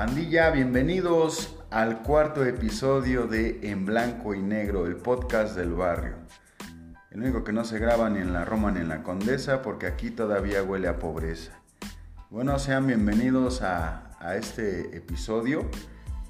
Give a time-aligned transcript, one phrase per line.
[0.00, 6.14] Pandilla, bienvenidos al cuarto episodio de En Blanco y Negro, el podcast del barrio.
[7.10, 9.86] El único que no se graba ni en la Roma ni en la Condesa porque
[9.86, 11.52] aquí todavía huele a pobreza.
[12.30, 15.68] Bueno, sean bienvenidos a, este episodio.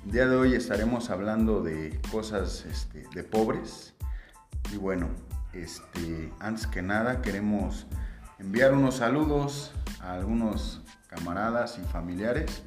[0.05, 3.95] El día de hoy estaremos hablando de cosas este, de pobres.
[4.73, 5.11] Y bueno,
[5.53, 7.87] este, antes que nada queremos
[8.41, 12.65] enviar unos saludos a algunos camaradas y familiares.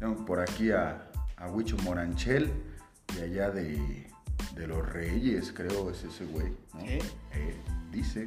[0.00, 2.50] Tengo por aquí a, a Huicho Moranchel,
[3.14, 4.06] de allá de,
[4.56, 6.48] de Los Reyes, creo es ese güey.
[6.74, 6.80] ¿no?
[6.80, 7.00] Eh,
[7.92, 8.26] dice.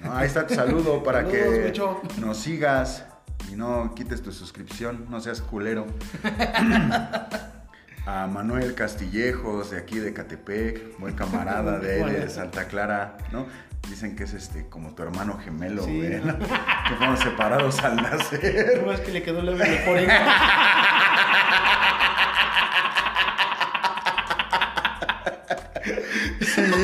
[0.00, 2.00] No, ahí está tu saludo para que Huicho.
[2.20, 3.04] nos sigas
[3.50, 5.86] y no quites tu suscripción, no seas culero.
[8.06, 13.46] A Manuel Castillejos, de aquí de Catepec, buen camarada de Santa Clara, ¿no?
[13.90, 16.32] Dicen que es este como tu hermano gemelo, Sí, güey, ¿no?
[16.32, 16.38] ¿no?
[16.88, 18.80] que fueron separados al nacer.
[18.80, 19.52] ¿Cómo es que le quedó de
[19.84, 19.98] por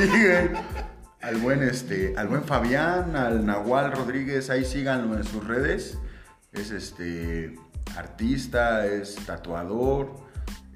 [0.08, 0.50] güey.
[1.20, 5.98] Al buen este, al buen Fabián, al Nahual Rodríguez, ahí síganlo en sus redes.
[6.52, 7.54] Es este
[7.96, 10.14] artista, es tatuador.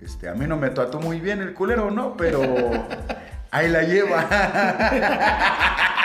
[0.00, 2.16] Este, a mí no me tatuó muy bien el culero, ¿no?
[2.16, 2.42] Pero
[3.50, 4.26] ahí la lleva.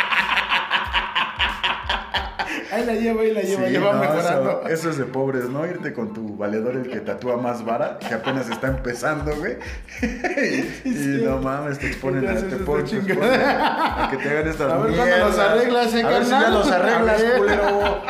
[2.74, 4.62] Ahí la lleva, ahí la lleva, Sí, lleva no, mejorando.
[4.62, 5.64] Eso, eso es de pobres, ¿no?
[5.68, 9.58] Irte con tu valedor el que tatúa más vara, que apenas está empezando, güey.
[10.84, 13.14] y, y no mames, te exponen a, te ponen, te chingada.
[13.14, 16.32] exponen a que te hagan estas A ver cuándo los arreglas, eh, A ver si
[16.32, 18.02] ya los arreglas, culero.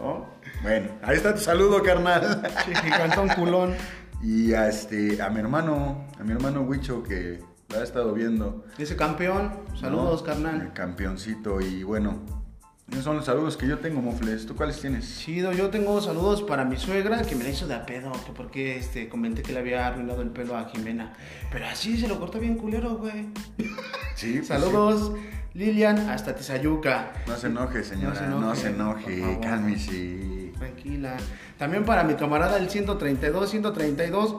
[0.00, 0.26] ¿No?
[0.62, 2.42] Bueno, ahí está tu saludo, carnal.
[2.64, 3.74] Sí, cantón culón.
[4.22, 8.64] Y a, este, a mi hermano, a mi hermano Huicho, que la ha estado viendo.
[8.78, 10.26] Ese campeón, saludos, ¿no?
[10.26, 10.60] carnal.
[10.62, 12.45] El campeoncito, y bueno,
[12.90, 14.46] esos son los saludos que yo tengo, Mofles.
[14.46, 15.18] ¿Tú cuáles tienes?
[15.18, 18.32] Chido, yo tengo saludos para mi suegra que me la hizo de a pedo, que
[18.32, 21.12] porque este, comenté que le había arruinado el pelo a Jimena.
[21.50, 23.28] Pero así se lo cortó bien culero, güey.
[24.14, 25.12] Sí, pues Saludos,
[25.52, 27.12] Lilian, hasta Tizayuca.
[27.26, 28.18] No se enoje, señora.
[28.28, 29.40] No se enoje, por favor.
[29.42, 30.52] cálmese.
[30.56, 31.16] Tranquila.
[31.58, 34.36] También para mi camarada el 132, 132.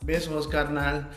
[0.00, 1.10] Besos, carnal.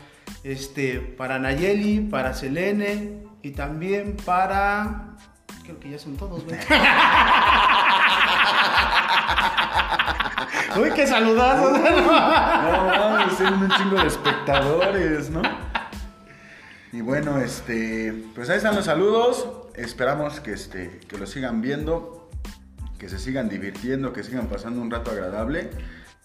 [0.43, 5.15] Este, para Nayeli, para Selene y también para.
[5.63, 6.57] Creo que ya son todos, güey.
[10.81, 11.79] Uy, qué saludazos.
[11.79, 15.41] No, mames, tienen un chingo de espectadores, ¿no?
[16.91, 19.47] Y bueno, este, pues ahí están los saludos.
[19.75, 22.29] Esperamos que, este, que lo sigan viendo,
[22.99, 25.71] que se sigan divirtiendo, que sigan pasando un rato agradable.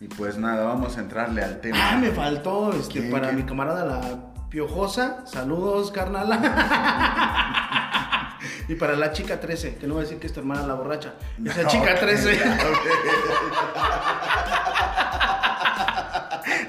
[0.00, 1.92] Y pues nada, vamos a entrarle al tema.
[1.92, 5.26] Ah, me faltó este, ¿Quién, para mi camarada la piojosa.
[5.26, 6.28] Saludos, carnal.
[8.68, 10.74] y para la chica 13, que no voy a decir que es tu hermana la
[10.74, 11.14] borracha.
[11.44, 12.32] Esa No, chica ok, 13.
[12.32, 12.38] ok.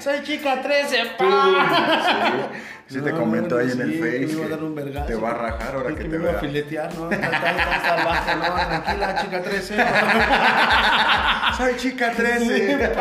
[0.00, 2.48] Soy chica 13, Tú, pa.
[2.86, 4.18] sí, sí te No, comentó ahí en el Face.
[4.20, 5.06] me iba a que dar un vergazo.
[5.06, 6.40] Te va a rajar ahora que, que te me iba a vea.
[6.40, 7.08] filetear, ¿no?
[7.08, 9.76] Tan, tan, tan salvaje, no, tranquila, chica 13.
[11.58, 12.92] Soy chica 13.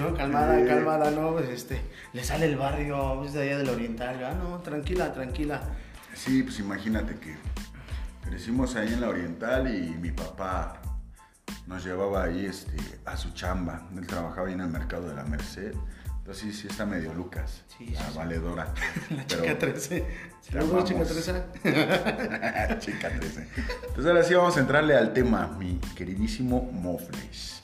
[0.00, 1.80] No, calmada, calmada, no, pues este,
[2.12, 5.60] le sale el barrio, es de allá del oriental, ah, no, tranquila, tranquila.
[6.14, 7.36] Sí, pues imagínate que
[8.28, 10.80] crecimos ahí en la Oriental y mi papá
[11.66, 13.88] nos llevaba ahí este, a su chamba.
[13.96, 15.72] Él trabajaba ahí en el mercado de la Merced.
[16.18, 18.74] Entonces sí, sí está medio Lucas, Sí, la sí, valedora.
[19.10, 20.00] La Pero- chica 13.
[20.46, 21.24] Te Saludos, chica amamos.
[21.24, 22.78] 13.
[22.80, 23.48] Chica 13.
[23.88, 27.62] Entonces ahora sí vamos a entrarle al tema, mi queridísimo Mofles.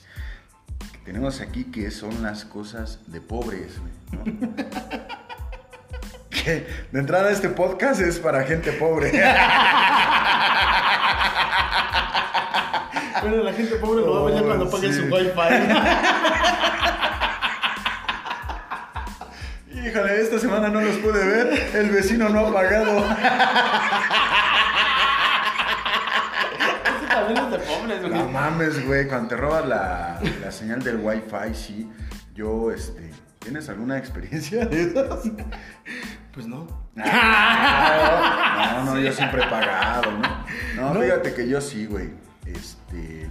[1.07, 4.25] Tenemos aquí que son las cosas de pobres, güey, ¿no?
[6.29, 9.13] que de entrada este podcast es para gente pobre.
[13.19, 14.99] Bueno, la gente pobre lo va a ver Oh, cuando pague sí.
[14.99, 15.27] su wifi.
[19.87, 21.71] Híjole, esta semana no los pude ver.
[21.73, 23.03] El vecino no ha pagado.
[27.33, 28.13] También es de pobres, güey.
[28.13, 29.07] No mames, güey.
[29.07, 31.89] Cuando te robas la, la señal del wifi, sí.
[32.33, 33.11] Yo, este.
[33.39, 35.19] ¿Tienes alguna experiencia de esas?
[36.33, 36.67] Pues no.
[36.95, 40.45] No, no, yo siempre he pagado, ¿no?
[40.75, 41.01] No, No.
[41.01, 42.09] fíjate que yo sí, güey.
[42.45, 43.29] Este.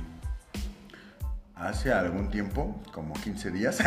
[1.54, 3.78] Hace algún tiempo, como 15 días.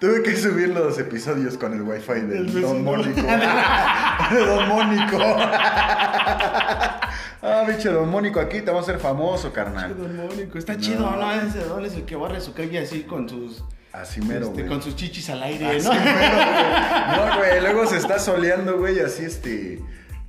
[0.00, 2.84] Tuve que subir los episodios con el wifi del Del Don.
[2.84, 3.22] Mónico.
[3.22, 5.18] De Don Mónico.
[7.42, 9.96] Ah, bicho, Don Mónico, aquí te vamos a hacer famoso, carnal.
[9.96, 10.80] Don Mónico, está No.
[10.80, 11.32] chido, ¿no?
[11.32, 13.62] Ese don es el que barre su calle así con sus.
[13.92, 14.66] Así mero, este, güey.
[14.68, 15.94] con sus chichis al aire, Así ¿no?
[15.94, 17.28] mero, güey.
[17.30, 19.80] No, güey, luego se está soleando, güey, así este.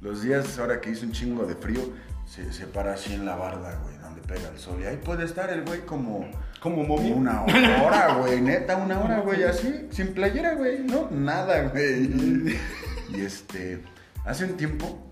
[0.01, 1.81] Los días ahora que hizo un chingo de frío,
[2.25, 3.96] se, se para así en la barda, güey.
[4.27, 4.79] Pega el sol.
[4.81, 6.29] Y ahí puede estar el güey como
[6.59, 7.15] Como momia.
[7.15, 12.57] una hora, güey, neta, una hora, güey, así, sin playera, güey, no, nada, güey.
[13.09, 13.81] Y este,
[14.25, 15.09] hace un tiempo,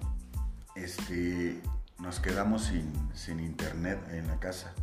[0.75, 1.61] este,
[1.99, 4.73] nos quedamos sin, sin internet en la casa,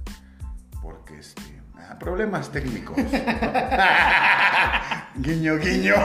[0.80, 2.96] porque, este, ah, problemas técnicos.
[2.96, 3.04] ¿no?
[5.16, 5.94] guiño, guiño.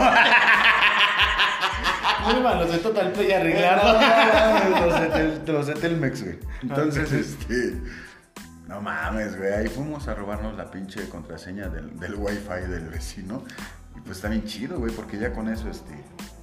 [2.25, 4.85] Vuelvan los de Total Play a arreglarlo.
[4.85, 6.39] los, de los de Telmex, güey.
[6.62, 7.79] Entonces, este.
[8.68, 9.54] No mames, güey.
[9.54, 13.44] Ahí fuimos a robarnos la pinche contraseña del, del wifi del vecino.
[13.96, 15.94] Y pues está bien chido, güey, porque ya con eso, este.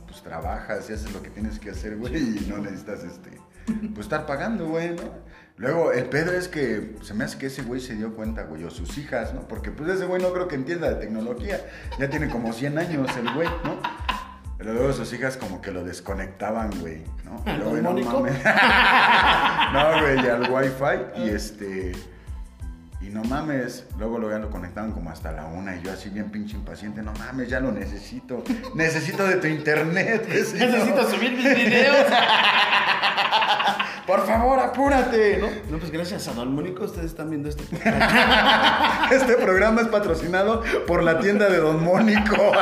[0.07, 2.17] Pues trabajas y haces lo que tienes que hacer, güey.
[2.17, 3.39] Y no necesitas, este.
[3.95, 5.03] Pues estar pagando, güey, ¿no?
[5.57, 8.65] Luego, el pedo es que se me hace que ese güey se dio cuenta, güey,
[8.65, 9.47] o sus hijas, ¿no?
[9.47, 11.61] Porque pues ese güey no creo que entienda de tecnología.
[11.99, 13.79] Ya tiene como 100 años el güey, ¿no?
[14.59, 17.43] Pero luego sus hijas como que lo desconectaban, güey, ¿no?
[17.47, 18.35] ¿Al Luego, no mames.
[19.73, 22.14] no, güey, y al wifi y este...
[23.05, 26.09] Y no mames, luego lo, ya lo conectaban como hasta la una y yo así
[26.09, 28.43] bien pinche impaciente, no mames, ya lo necesito.
[28.75, 30.27] Necesito de tu internet.
[30.29, 31.97] Necesito subir mis videos.
[34.07, 35.49] Por favor, apúrate, ¿no?
[35.71, 39.13] No, pues gracias a Don Mónico ustedes están viendo este podcast.
[39.13, 42.53] Este programa es patrocinado por la tienda de Don Mónico.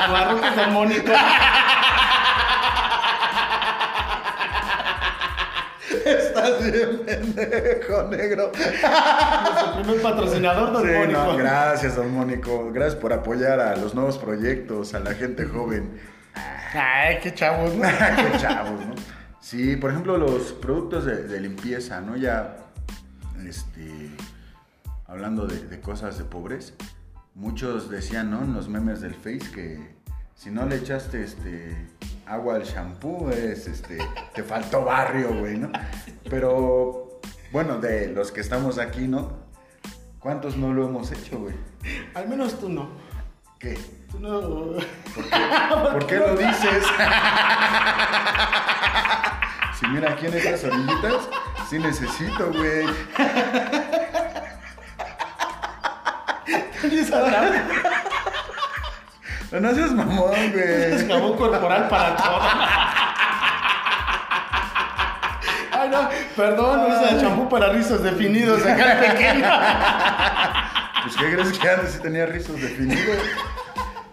[0.00, 1.12] Abarrotes Don Mónico.
[6.44, 8.52] Estás bien pendejo, negro.
[8.54, 11.12] Nuestro primer patrocinador, Don Sí, Mónico.
[11.24, 12.70] no, gracias, don Mónico.
[12.72, 15.98] Gracias por apoyar a los nuevos proyectos, a la gente joven.
[16.74, 17.82] Ay, qué chavos, ¿no?
[18.32, 18.94] Qué chavos, ¿no?
[19.40, 22.16] Sí, por ejemplo, los productos de, de limpieza, ¿no?
[22.16, 22.56] Ya,
[23.46, 24.10] este,
[25.06, 26.74] hablando de, de cosas de pobres,
[27.34, 28.42] muchos decían, ¿no?
[28.42, 29.93] En los memes del Face que
[30.34, 31.74] si no le echaste, este,
[32.26, 33.98] agua al shampoo, es, este,
[34.34, 35.70] te faltó barrio, güey, ¿no?
[36.28, 37.20] Pero,
[37.52, 39.44] bueno, de los que estamos aquí, ¿no?
[40.18, 41.54] ¿Cuántos no lo hemos hecho, güey?
[42.14, 42.88] Al menos tú no.
[43.58, 43.78] ¿Qué?
[44.10, 44.76] Tú no.
[45.92, 46.84] ¿Por qué lo dices?
[49.78, 51.28] si mira aquí en estas orillitas,
[51.68, 52.86] sí necesito, güey.
[59.54, 61.08] No, no seas mamón, Es güey.
[61.08, 62.40] jabón corporal para todo.
[65.70, 69.48] Ay, no, perdón, no es el champú para rizos definidos acá pequeño.
[71.04, 73.18] Pues, ¿qué crees que antes sí tenía rizos definidos?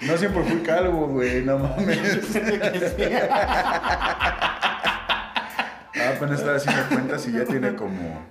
[0.02, 2.20] No siempre fui calvo, güey, no mames.
[5.94, 8.26] Ah, apenas estaba haciendo cuentas y ya tiene como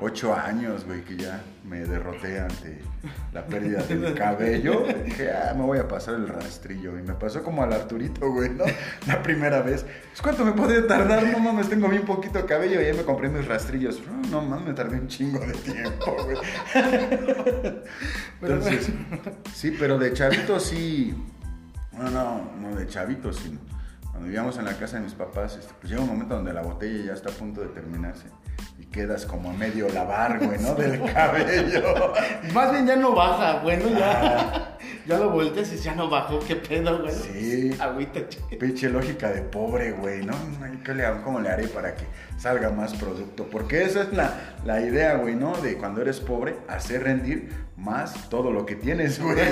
[0.00, 2.80] ocho años, güey, que ya me derroté ante
[3.32, 4.84] la pérdida del cabello.
[5.04, 6.98] Dije, ah, me voy a pasar el rastrillo.
[6.98, 8.64] Y me pasó como al Arturito, güey, ¿no?
[9.06, 9.84] La primera vez.
[9.84, 11.24] Pues, ¿cuánto me podría tardar?
[11.26, 14.02] No mames, tengo bien poquito cabello y ya me compré mis rastrillos.
[14.06, 16.38] No, no mames, me tardé un chingo de tiempo, güey.
[18.42, 18.90] Entonces,
[19.52, 21.14] sí, pero de chavito sí.
[21.92, 23.58] No, no, no de chavito, sino.
[24.10, 26.62] Cuando vivíamos en la casa de mis papás, este, pues llega un momento donde la
[26.62, 28.28] botella ya está a punto de terminarse
[28.94, 30.74] quedas como a medio lavar, güey, ¿no?
[30.76, 32.12] Del cabello.
[32.52, 34.76] Más bien ya no baja, bueno, ya.
[35.06, 37.12] Ya lo volteas y ya no bajó, qué pedo, güey.
[37.12, 37.76] Sí.
[37.80, 38.56] Agüita, chica.
[38.58, 40.34] Pinche lógica de pobre, güey, ¿no?
[40.84, 41.04] ¿Qué le?
[41.24, 42.04] ¿Cómo le haré para que
[42.38, 43.48] salga más producto?
[43.50, 44.32] Porque esa es la,
[44.64, 45.56] la idea, güey, ¿no?
[45.56, 49.36] De cuando eres pobre, hacer rendir más todo lo que tienes, güey.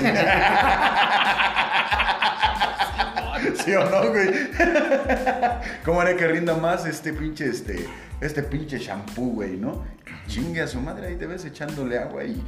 [3.63, 4.29] ¿Sí o no, güey?
[5.85, 7.87] ¿Cómo haré que rinda más este pinche, este,
[8.19, 9.85] este pinche shampoo, güey, ¿no?
[10.27, 12.43] Chingue a su madre, ahí te ves echándole agua y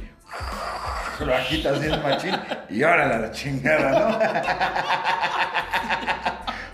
[1.24, 2.34] lo agitas bien machín
[2.68, 4.18] y órale a la chingada, ¿no?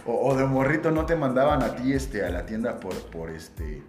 [0.05, 3.31] O, o de morrito no te mandaban a ti este, a la tienda por, por
[3.31, 3.85] este.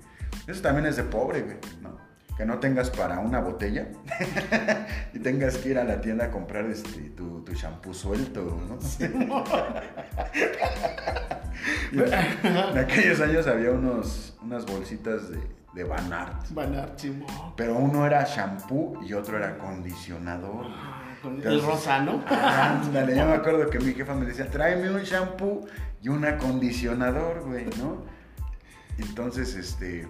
[0.46, 1.98] Eso también es de pobre, güey, ¿no?
[2.38, 3.90] Que no tengas para una botella
[5.14, 8.80] y tengas que ir a la tienda a comprar este, tu, tu shampoo suelto, ¿no?
[11.94, 15.40] En, aquellos años había unos, unas bolsitas de,
[15.74, 16.50] de Van Aert.
[16.52, 17.54] Banarchimo.
[17.56, 20.68] Pero uno era shampoo y otro era acondicionador.
[21.22, 22.24] Con el Entonces, rosano.
[22.28, 25.66] Ándale, yo me acuerdo que mi jefa me decía, tráeme un shampoo
[26.02, 28.04] y un acondicionador, güey, ¿no?
[28.98, 30.08] Entonces, este,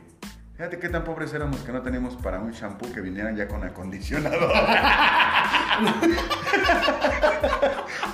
[0.55, 3.63] fíjate qué tan pobres éramos que no teníamos para un shampoo que vinieran ya con
[3.63, 4.51] acondicionador.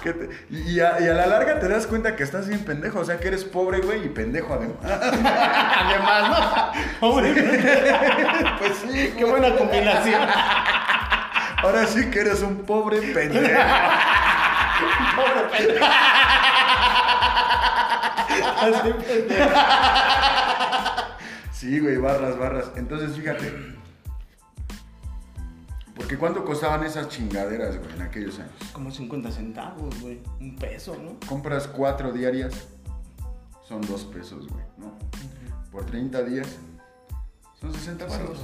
[0.03, 2.99] Que te- y, a, y a la larga te das cuenta que estás bien pendejo,
[3.01, 4.77] o sea que eres pobre, güey, y pendejo además.
[4.81, 6.29] Además,
[7.01, 7.07] ¿no?
[7.07, 7.33] Hombre,
[8.59, 10.21] Pues sí, qué buena combinación.
[11.57, 13.59] ahora sí que eres un pobre pendejo.
[18.61, 19.49] Así, pendejo.
[21.59, 22.71] Sí, güey, barras, barras.
[22.77, 23.51] Entonces, fíjate,
[25.93, 28.53] Porque ¿cuánto costaban esas chingaderas, güey, en aquellos años?
[28.71, 30.21] Como 50 centavos, güey.
[30.39, 31.19] Un peso, ¿no?
[31.27, 32.53] Compras cuatro diarias,
[33.67, 34.97] son dos pesos, güey, ¿no?
[35.69, 36.47] Por 30 días,
[37.59, 38.39] son 60 pesos.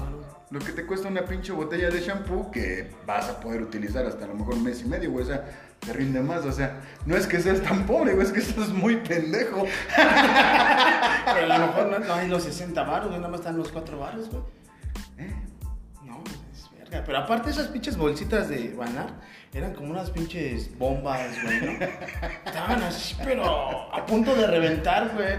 [0.49, 4.25] Lo que te cuesta una pinche botella de shampoo que vas a poder utilizar hasta
[4.25, 5.23] a lo mejor un mes y medio, güey.
[5.23, 6.45] O sea, te rinde más.
[6.45, 9.65] O sea, no es que seas tan pobre, güey, es que estás muy pendejo.
[9.95, 13.19] Pero a lo mejor no, no hay los 60 baros, güey.
[13.19, 14.43] Nada más están los 4 baros, güey.
[15.17, 15.33] ¿Eh?
[16.03, 17.03] No, es verga.
[17.05, 19.07] Pero aparte esas pinches bolsitas de banar
[19.53, 21.71] eran como unas pinches bombas, güey, ¿no?
[22.45, 25.35] Estaban así, pero a punto de reventar, güey.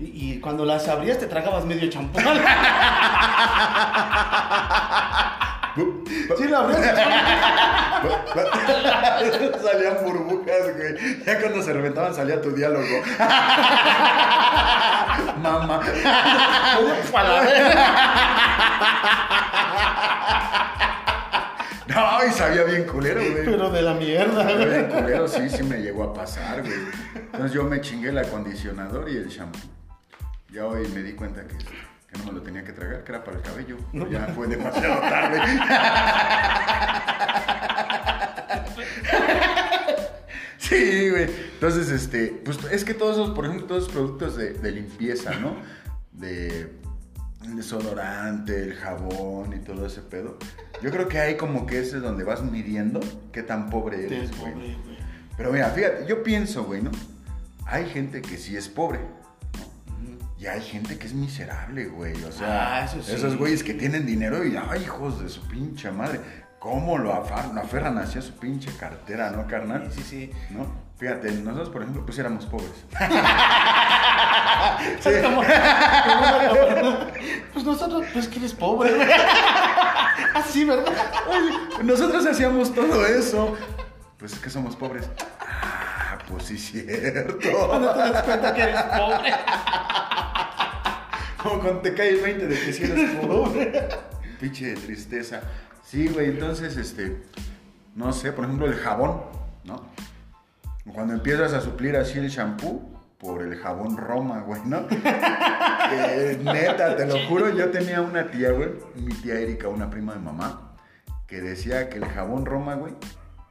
[0.00, 2.24] Y, y cuando las abrías te tragabas medio champán.
[5.76, 6.82] Sí, la abrías.
[9.62, 11.24] Salían burbujas, güey.
[11.24, 12.84] Ya cuando se reventaban salía tu diálogo.
[15.42, 15.80] Mamá.
[21.86, 23.44] No, y sabía bien culero, güey.
[23.44, 25.02] Pero de la mierda, Sabía bien güey.
[25.02, 26.72] culero, sí, sí me llegó a pasar, güey.
[27.16, 29.58] Entonces yo me chingué el acondicionador y el shampoo.
[30.52, 31.56] Ya hoy me di cuenta que,
[32.10, 33.76] que no me lo tenía que tragar, que era para el cabello.
[34.10, 35.40] Ya fue demasiado tarde.
[40.58, 41.24] Sí, güey.
[41.54, 45.34] Entonces, este, pues es que todos esos, por ejemplo, todos esos productos de, de limpieza,
[45.34, 45.56] ¿no?
[46.12, 46.80] De
[47.44, 50.38] el desodorante, el jabón y todo ese pedo.
[50.82, 53.00] Yo creo que hay como que ese es donde vas midiendo
[53.32, 54.76] qué tan pobre eres, es güey.
[55.36, 56.90] Pero mira, fíjate, yo pienso, güey, ¿no?
[57.66, 59.00] Hay gente que sí es pobre.
[60.40, 62.14] Y hay gente que es miserable, güey.
[62.24, 63.12] O sea, Ah, eso sí.
[63.14, 66.18] esos güeyes que tienen dinero y, ay, hijos de su pinche madre.
[66.58, 69.90] ¿Cómo lo, afa- lo aferran hacia su pinche cartera, no, carnal?
[69.92, 70.30] Sí, sí.
[70.50, 70.66] ¿No?
[70.98, 72.70] Fíjate, nosotros, por ejemplo, pues éramos pobres.
[75.00, 75.10] Sí.
[75.22, 76.96] Como- como-
[77.52, 79.08] pues nosotros, pues que eres pobre, güey.
[80.34, 80.92] Así, ¿verdad?
[81.28, 83.56] Oye, nosotros hacíamos todo eso.
[84.18, 85.08] Pues es que somos pobres.
[85.40, 87.68] Ah, pues sí, cierto.
[87.68, 89.34] Cuando te das cuenta que eres pobre.
[91.42, 93.88] Como cuando te cae el 20 de que si eres pobre.
[94.40, 95.42] Pinche de tristeza.
[95.84, 97.22] Sí, güey, entonces, este,
[97.94, 99.22] no sé, por ejemplo, el jabón,
[99.64, 99.90] ¿no?
[100.92, 104.86] Cuando empiezas a suplir así el shampoo por el jabón Roma, güey, ¿no?
[105.90, 110.14] Que, neta, te lo juro, yo tenía una tía, güey, mi tía Erika, una prima
[110.14, 110.76] de mamá,
[111.26, 112.94] que decía que el jabón Roma, güey,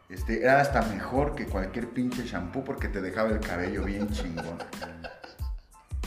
[0.09, 4.57] este, era hasta mejor que cualquier pinche shampoo porque te dejaba el cabello bien chingón.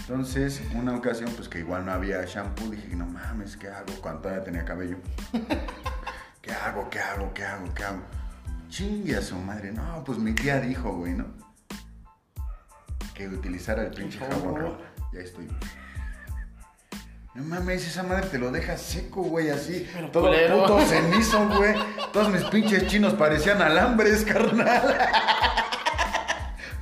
[0.03, 3.93] Entonces, una ocasión, pues que igual no había shampoo, dije, no mames, ¿qué hago?
[4.01, 4.97] Cuando todavía tenía cabello.
[6.43, 6.91] ¿Qué hago?
[6.91, 7.33] ¿Qué hago?
[7.33, 7.73] ¿Qué hago?
[7.73, 8.03] ¿Qué hago?
[8.69, 9.71] Chingue a su madre.
[9.71, 11.27] No, pues mi tía dijo, güey, ¿no?
[13.15, 14.79] Que utilizara el pinche jabón rojo.
[15.13, 15.47] Ya estoy.
[17.35, 19.89] No mames, esa madre te lo deja seco, güey, así.
[19.95, 20.63] Pero todo culero.
[20.63, 21.75] puto cenizo, güey.
[22.13, 24.99] Todos mis pinches chinos parecían alambres, carnal.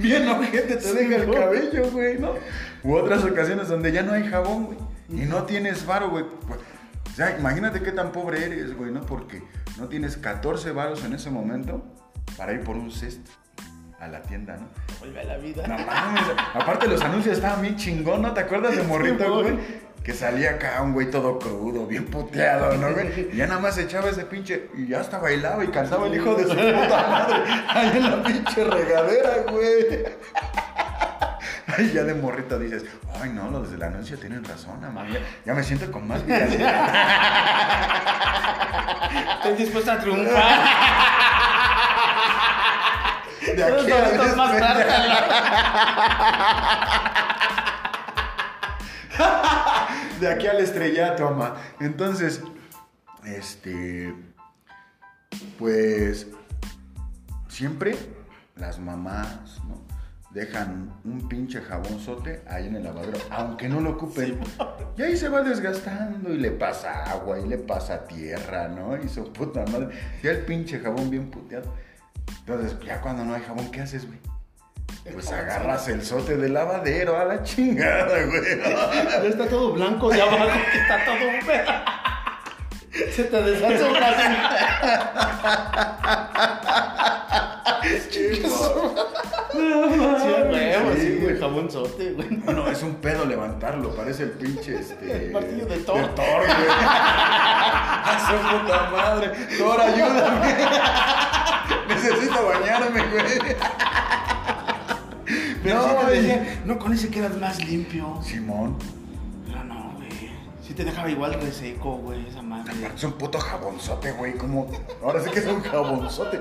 [0.01, 2.35] Bien ojete te deja el cabello, güey, ¿no?
[2.83, 4.79] U otras ocasiones donde ya no hay jabón, güey.
[5.11, 6.25] Y no tienes varo, güey.
[6.25, 9.01] O sea, imagínate qué tan pobre eres, güey, ¿no?
[9.03, 9.43] Porque
[9.79, 11.85] no tienes 14 varos en ese momento
[12.37, 13.31] para ir por un cesto
[13.99, 14.69] a la tienda, ¿no?
[15.01, 15.67] Vuelve a la vida.
[15.67, 16.23] No mames.
[16.55, 18.33] Aparte los anuncios estaban bien chingón, ¿no?
[18.33, 19.43] ¿Te acuerdas de Morrito, Sí, güey?
[19.43, 19.59] güey.
[20.05, 23.29] Que salía acá un güey todo crudo, bien puteado, ¿no, güey?
[23.33, 24.71] Y ya nada más echaba ese pinche...
[24.75, 27.37] Y ya hasta bailaba y cantaba el hijo de su puta madre.
[27.69, 30.05] Ahí en la pinche regadera, güey.
[31.67, 32.85] Ay, ya de morrito dices,
[33.21, 35.07] ay no, los del anuncio tienen razón, mamá.
[35.09, 36.89] Ya, ya me siento con más vitalidad.
[39.37, 40.61] Estoy dispuesta a triunfar.
[43.55, 44.85] De aquí a más tarde.
[50.21, 51.57] de aquí al estrellato, ama.
[51.81, 52.43] Entonces,
[53.25, 54.15] este,
[55.59, 56.29] pues,
[57.49, 57.97] siempre
[58.57, 59.81] las mamás, ¿no?
[60.31, 64.39] Dejan un pinche jabonzote ahí en el lavadero, aunque no lo ocupen.
[64.97, 69.03] Y ahí se va desgastando y le pasa agua y le pasa tierra, ¿no?
[69.03, 69.89] Y su puta madre.
[70.23, 71.73] Ya el pinche jabón bien puteado.
[72.41, 74.19] Entonces, ya cuando no hay jabón, ¿qué haces, güey?
[75.13, 78.59] Pues agarras el sote del lavadero a la chingada, güey.
[78.63, 81.73] Ya está todo blanco de abajo, que está todo húmedo.
[83.15, 83.95] Se te deshace un
[88.11, 88.43] Sí,
[90.49, 91.19] güey.
[91.21, 92.29] güey, jamonzote, güey.
[92.45, 95.27] No, no, es un pedo levantarlo, parece el pinche este.
[95.27, 95.97] El martillo de Thor.
[95.97, 96.69] De Thor, güey.
[96.71, 99.29] A su puta madre.
[99.59, 100.55] Thor, ayúdame.
[101.89, 103.57] Necesito bañarme, güey.
[105.63, 106.23] Pero No, sí te güey.
[106.23, 108.19] decía, no, con ese quedas más limpio.
[108.23, 108.77] Simón.
[109.47, 110.09] Pero no, güey.
[110.67, 112.73] Sí te dejaba igual reseco, güey, esa madre.
[112.73, 114.35] Aparte es un puto jabonzote, güey.
[114.35, 114.71] Como...
[115.03, 116.41] Ahora sí que es un jabonzote.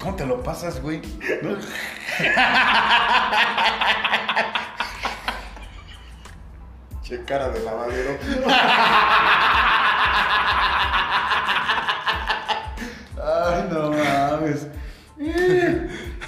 [0.00, 1.00] ¿Cómo te lo pasas, güey?
[1.42, 1.56] ¿No?
[7.02, 8.18] che cara de lavadero.
[13.22, 14.66] Ay, no mames.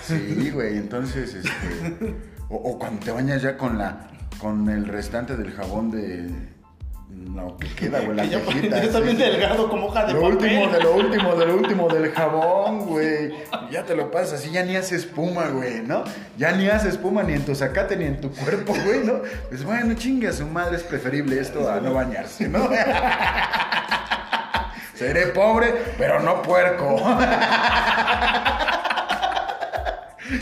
[0.02, 2.14] Sí, güey, entonces, este.
[2.52, 4.06] O, o cuando te bañas ya con la.
[4.38, 6.52] con el restante del jabón de.
[7.34, 10.14] Lo que queda, güey, la Que ya, cajita, ya está bien delgado como hoja de
[10.14, 10.36] Lo papel.
[10.36, 13.32] último, de lo último, de lo último del jabón, güey.
[13.70, 16.04] Ya te lo pasas así, ya ni hace espuma, güey, ¿no?
[16.38, 19.20] Ya ni hace espuma ni en tu zacate ni en tu cuerpo, güey, ¿no?
[19.50, 22.68] Pues bueno, chingue a su madre, es preferible esto a no bañarse, ¿no?
[24.94, 26.96] Seré pobre, pero no puerco.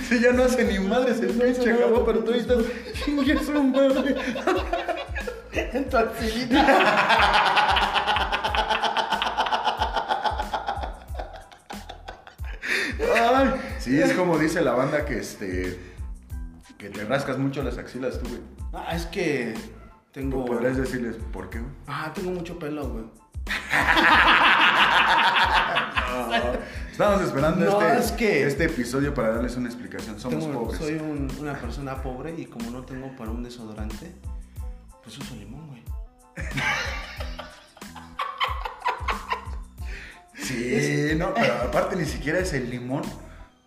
[0.09, 2.59] Si ya no hace ni madres el pinche jabón, pero tú estás
[3.05, 4.17] chingue a su madre.
[5.53, 6.65] En tu axilita.
[13.17, 15.79] Ay, sí, es como dice la banda que este.
[16.79, 18.41] que te rascas mucho las axilas tú, güey.
[18.73, 19.55] Ah, es que
[20.13, 20.45] tengo.
[20.45, 21.73] Podrías decirles, ¿por qué, güey?
[21.89, 23.05] Ah, tengo mucho pelo, güey.
[26.93, 30.21] Estamos esperando No, este, es que- este episodio para darles una explicación.
[30.21, 30.79] Somos Tengo- pobres.
[30.79, 34.13] soy un- una persona pobre y como no tengo para un desodorante,
[35.03, 35.83] pues uso limón, güey.
[40.35, 43.03] Sí, no, pero aparte ni siquiera es el limón.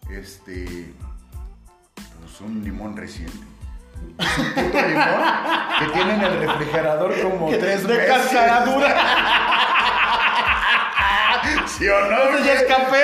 [0.10, 0.94] Este.
[2.22, 3.38] Pues un limón reciente.
[4.20, 5.22] Es un puto limón
[5.80, 8.08] que tiene en el refrigerador como tres de meses.
[8.12, 8.96] cascaradura.
[11.78, 12.40] ¿Sí o no?
[12.46, 13.04] Ya es café.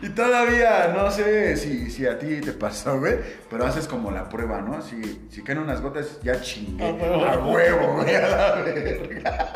[0.00, 3.18] Y todavía no sé si, si a ti te pasó, güey,
[3.48, 4.82] pero haces como la prueba, ¿no?
[4.82, 6.88] Si, si caen unas gotas, ya chingué.
[6.88, 7.24] A huevo.
[7.24, 9.52] A huevo, güey, a la verga.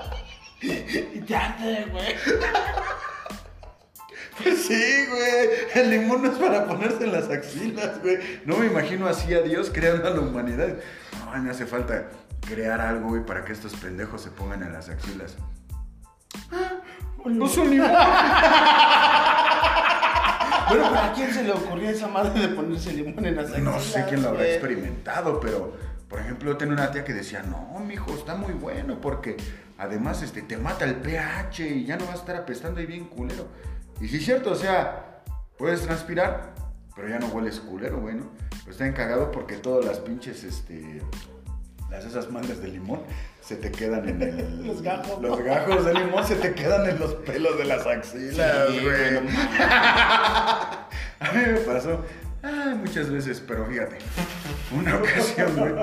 [0.63, 2.15] Y te güey.
[4.41, 5.49] Pues sí, güey.
[5.75, 8.19] El limón no es para ponerse en las axilas, güey.
[8.45, 10.77] No me imagino así a Dios creando a la humanidad.
[11.33, 12.07] Ay, me hace falta
[12.47, 15.37] crear algo, güey, para que estos pendejos se pongan en las axilas.
[17.25, 17.91] No son limón.
[20.69, 23.71] Bueno, pero ¿a quién se le ocurrió esa madre de ponerse limón en las No
[23.71, 25.77] axilas, sé quién lo habrá experimentado, pero
[26.09, 29.37] por ejemplo, yo tenía una tía que decía, no, mijo, está muy bueno porque
[29.77, 33.07] además este, te mata el pH y ya no vas a estar apestando ahí bien
[33.07, 33.49] culero.
[34.01, 35.23] Y sí es cierto, o sea,
[35.59, 36.55] puedes transpirar,
[36.95, 38.31] pero ya no hueles culero, güey, ¿no?
[38.61, 41.03] Pero está encagado porque todas las pinches, este,
[41.91, 43.01] las esas madres de limón
[43.41, 44.67] se te quedan en el...
[44.67, 48.69] Los gajos, Los gajos de limón se te quedan en los pelos de las axilas,
[48.71, 49.13] Sí, güey.
[49.13, 49.31] no
[51.19, 52.05] A mí me pasó
[52.43, 53.99] ah, muchas veces, pero fíjate,
[54.77, 55.75] una ocasión, güey,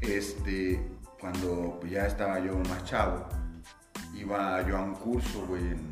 [0.00, 0.80] este,
[1.20, 3.28] cuando ya estaba yo más chavo,
[4.14, 5.90] iba yo a un curso, güey, en,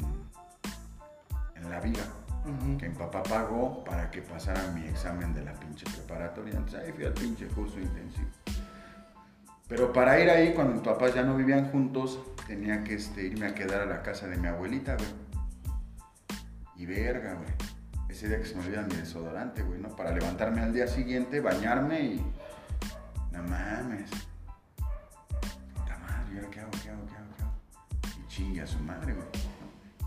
[1.55, 2.03] en La Viga,
[2.79, 6.55] que mi papá pagó para que pasara mi examen de la pinche preparatoria.
[6.55, 8.29] Entonces ahí fui al pinche curso intensivo.
[9.71, 13.47] Pero para ir ahí, cuando mis papás ya no vivían juntos, tenía que este, irme
[13.47, 15.09] a quedar a la casa de mi abuelita, güey.
[16.75, 17.49] Y verga, güey.
[18.09, 19.95] Ese día que se me olvida mi desodorante, güey, ¿no?
[19.95, 22.33] Para levantarme al día siguiente, bañarme y.
[23.31, 24.11] No mames.
[24.77, 26.71] Puta madre, ¿y ahora qué hago?
[26.83, 27.07] ¿Qué hago?
[27.07, 27.29] ¿Qué hago?
[27.37, 28.21] ¿Qué hago?
[28.25, 29.29] Y chingue a su madre, güey.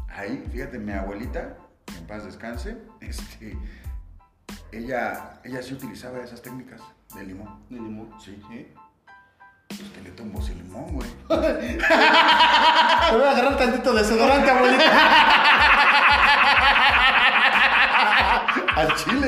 [0.10, 3.58] Ahí, fíjate, mi abuelita, que en paz descanse, este.
[4.74, 6.82] Ella, ella sí utilizaba esas técnicas
[7.16, 7.64] de limón.
[7.70, 8.10] De limón.
[8.20, 8.44] Sí.
[8.50, 8.68] ¿Sí?
[9.78, 11.10] Pues que le tumbó ese limón, güey.
[11.28, 11.36] Te
[13.16, 14.84] voy a agarrar tantito desodorante, abuelita.
[18.76, 19.28] Al chile.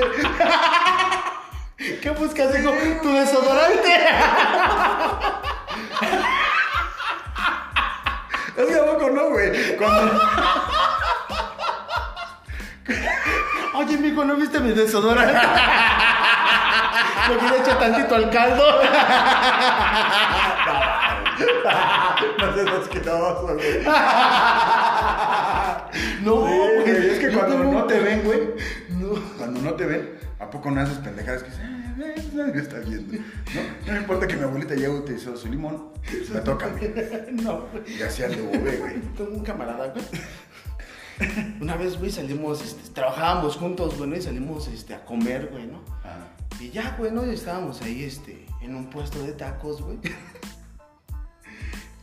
[2.01, 2.71] ¿Qué buscas, hijo?
[3.01, 3.93] Tu desodorante.
[8.57, 9.75] Es que a poco no, güey.
[9.77, 10.19] Cuando.
[13.73, 15.33] Oye, mijo, ¿no viste mi desodorante?
[17.29, 18.63] Le quería echar tantito al caldo.
[22.37, 23.83] No seas asqueroso, güey.
[26.23, 28.39] No, güey, es que cuando no te ven, güey.
[29.37, 33.17] Cuando no te ven, ¿a poco no haces pendejadas que dices, "Ah, está viendo?
[33.17, 33.61] ¿No?
[33.85, 35.89] No me importa que mi abuelita ya utilizó su limón,
[36.33, 36.81] me toca a mí.
[37.43, 38.93] No, Y así anduve, güey.
[39.17, 40.05] Tengo un camarada, güey.
[41.61, 44.15] Una vez, güey, salimos, este, trabajábamos juntos, güey, ¿no?
[44.15, 45.81] y salimos este, a comer, güey, ¿no?
[46.03, 46.27] Ajá.
[46.59, 47.25] Y ya, güey, ¿no?
[47.25, 49.97] Y estábamos ahí, este, en un puesto de tacos, güey.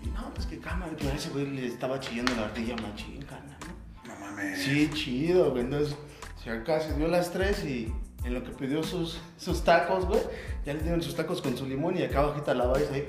[0.04, 3.22] Y no, pues qué cámara, que a ese güey le estaba chillando la ardilla machín,
[3.22, 3.56] carnal,
[4.04, 4.12] ¿no?
[4.12, 4.60] No mames.
[4.60, 5.62] Sí, chido, güey.
[5.62, 5.94] Entonces,
[6.42, 7.92] si acá se dio las tres y
[8.24, 10.20] en lo que pidió sus, sus tacos, güey.
[10.64, 13.06] Ya le dieron sus tacos con su limón y acá bajita la vais ahí.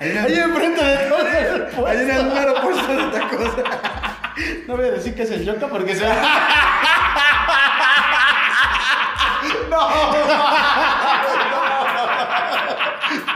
[0.00, 1.86] Ahí enfrente de todos el puesto.
[1.86, 3.56] Ahí en el mero puesto de tacos.
[4.66, 6.04] No voy a decir que es el Yoka porque se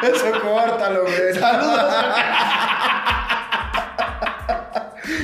[0.02, 1.34] Eso córtalo, güey.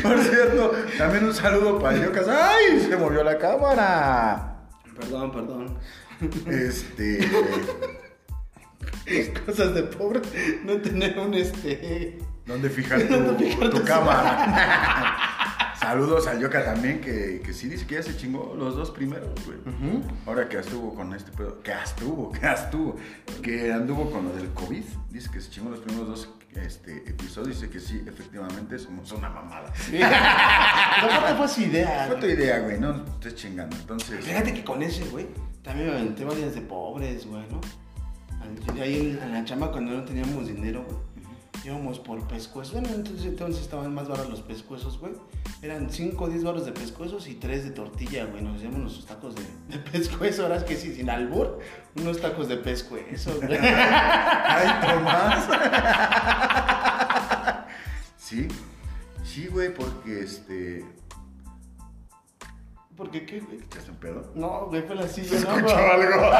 [0.02, 2.28] Por cierto, también un saludo para el Yocas.
[2.28, 2.80] ¡Ay!
[2.80, 4.56] Se movió la cámara.
[4.98, 5.78] Perdón, perdón.
[6.46, 7.30] Este.
[9.46, 10.20] Cosas de pobre.
[10.64, 12.18] No tener un este.
[12.46, 15.16] ¿Dónde fijar tu, ¿Dónde fijar tu cámara?
[15.80, 19.30] Saludos al Yoka también, que, que sí dice que ya se chingó los dos primeros,
[19.46, 19.58] güey.
[20.26, 22.96] Ahora que estuvo con este pedo, que estuvo, que estuvo,
[23.42, 27.60] que anduvo con lo del COVID, dice que se chingó los primeros dos este, episodios,
[27.60, 29.72] dice que sí, efectivamente somos una mamada.
[31.02, 32.06] No fue su idea.
[32.08, 33.74] Fue tu idea, güey, no estés chingando.
[33.74, 35.28] Entonces, Fíjate que con ese, güey,
[35.62, 37.60] también me aventé varias de pobres, güey, ¿no?
[38.80, 40.98] Ahí en, la chamba cuando no teníamos dinero, güey.
[41.64, 42.72] Íbamos por pescuezos.
[42.72, 45.12] Bueno, entonces, entonces estaban más baratos los pescuezos, güey.
[45.60, 48.42] Eran 5 o 10 baros de pescuezos y 3 de tortilla, güey.
[48.42, 50.44] Nos hacíamos nuestros tacos de, de pescuezo.
[50.44, 51.58] Ahora es que sí, sin albur,
[51.96, 53.58] unos tacos de pescuezo, güey.
[53.62, 55.48] ¡Ay, Tomás!
[58.16, 58.48] sí,
[59.22, 60.86] sí, güey, porque este.
[62.96, 63.58] ¿Por qué qué, güey?
[63.58, 64.30] ¿Echaste un pedo?
[64.34, 65.56] No, güey, fue la silla, ¿no?
[65.56, 65.90] Escuchó güey?
[65.90, 66.30] algo.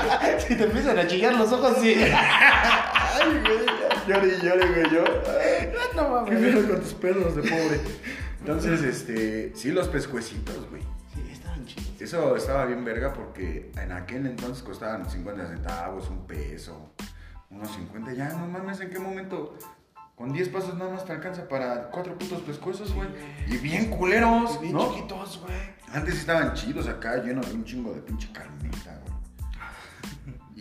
[0.46, 1.94] Si te empiezan a chillar los ojos, sí.
[2.02, 3.66] Ay, güey,
[4.08, 5.04] llore y llore, güey, yo.
[5.96, 6.66] No Qué mames.
[6.66, 7.80] con tus pedos de pobre.
[8.40, 10.82] Entonces, este, sí, los pescuecitos, güey.
[11.14, 12.00] Sí, estaban chidos.
[12.00, 16.94] Eso estaba bien verga porque en aquel entonces costaban 50 centavos, un peso,
[17.50, 18.12] unos 50.
[18.14, 19.56] Ya, no mames, ¿en qué momento?
[20.16, 23.08] Con 10 pesos nada más te alcanza para cuatro putos pescuezos, güey.
[23.48, 24.90] Y bien culeros, Bien ¿no?
[24.94, 25.80] chiquitos, güey.
[25.92, 28.99] Antes sí estaban chidos acá, llenos de un chingo de pinche carnita,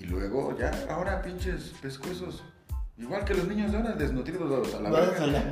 [0.10, 2.44] luego, ya, ahora pinches pescuezos.
[2.98, 5.44] Igual que los niños de ahora, desnutridos a la verga.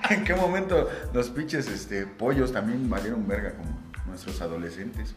[0.10, 5.14] ¿En qué momento los pinches este, pollos también valieron verga como nuestros adolescentes?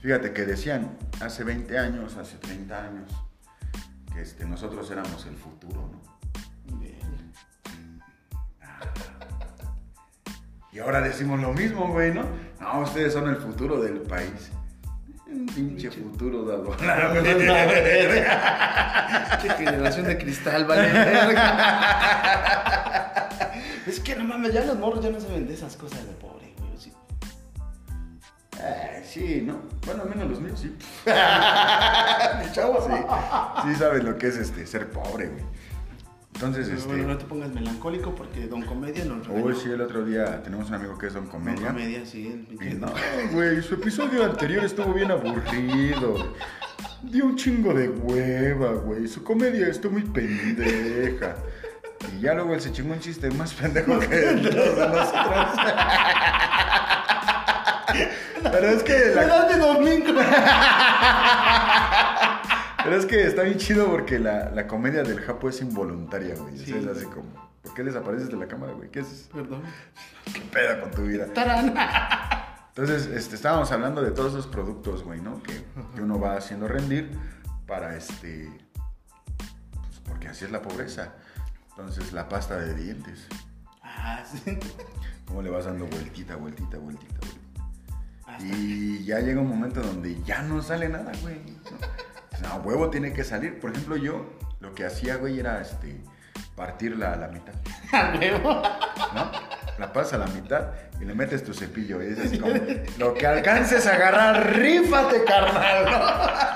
[0.00, 3.10] Fíjate que decían hace 20 años, hace 30 años,
[4.12, 6.78] que este, nosotros éramos el futuro, ¿no?
[6.78, 7.32] Bien.
[10.72, 12.24] Y ahora decimos lo mismo, güey, ¿no?
[12.60, 14.52] No, ustedes son el futuro del país.
[15.34, 16.70] Un pinche futuro dado.
[19.42, 20.86] Qué generación de cristal, vale.
[23.86, 26.54] es que no mames, ya los morros ya no saben de esas cosas de pobre,
[26.58, 26.70] güey.
[26.78, 26.92] sí.
[28.60, 29.62] Eh, sí, ¿no?
[29.84, 30.72] Bueno, al menos los míos sí.
[31.06, 32.94] Mi chavo sí.
[33.64, 35.42] Sí saben lo que es este, ser pobre, güey.
[36.46, 36.92] Entonces, Pero este...
[36.92, 39.46] Bueno, no te pongas melancólico porque Don Comedia nos regañó.
[39.46, 41.68] Hoy sí, el otro día tenemos un amigo que es Don Don Comedia.
[41.68, 42.46] Comedia, sí.
[42.60, 42.92] el no,
[43.32, 46.34] güey, su episodio anterior estuvo bien aburrido.
[47.02, 49.08] Dio un chingo de hueva, güey.
[49.08, 51.36] Su comedia estuvo muy pendeja.
[52.14, 55.48] Y ya luego él se chingó un chiste más pendejo que todos de nosotros.
[58.52, 60.20] Pero es que la ¡Edad de domingo!
[62.84, 66.58] Pero es que está bien chido porque la, la comedia del Japo es involuntaria, güey.
[66.58, 66.72] Sí.
[66.74, 67.24] es así como,
[67.62, 68.90] ¿por qué desapareces de la cámara, güey?
[68.90, 69.28] ¿Qué haces?
[69.32, 69.62] Perdón.
[70.32, 71.26] ¿Qué pedo con tu vida?
[71.32, 71.74] ¡Tarán!
[72.68, 75.42] Entonces, este, estábamos hablando de todos esos productos, güey, ¿no?
[75.42, 75.62] Que,
[75.94, 77.10] que uno va haciendo rendir
[77.66, 78.50] para, este,
[79.36, 81.14] pues porque así es la pobreza.
[81.70, 83.26] Entonces, la pasta de dientes.
[83.82, 84.58] Ah, sí.
[85.26, 87.54] ¿Cómo le vas dando vueltita, vueltita, vueltita, vueltita?
[88.26, 91.36] Hasta- Y ya llega un momento donde ya no sale nada, güey.
[91.40, 91.78] No,
[92.42, 93.60] No, huevo tiene que salir.
[93.60, 94.26] Por ejemplo, yo
[94.60, 96.00] lo que hacía, güey, era este,
[96.56, 97.54] partirla a la mitad,
[97.92, 98.62] A huevo.
[99.14, 99.30] ¿no?
[99.78, 100.68] La pasas a la mitad
[101.00, 102.02] y le metes tu cepillo.
[102.02, 102.54] Y dices como,
[102.98, 106.54] lo que alcances a agarrar, rífate, carnal, ¿no?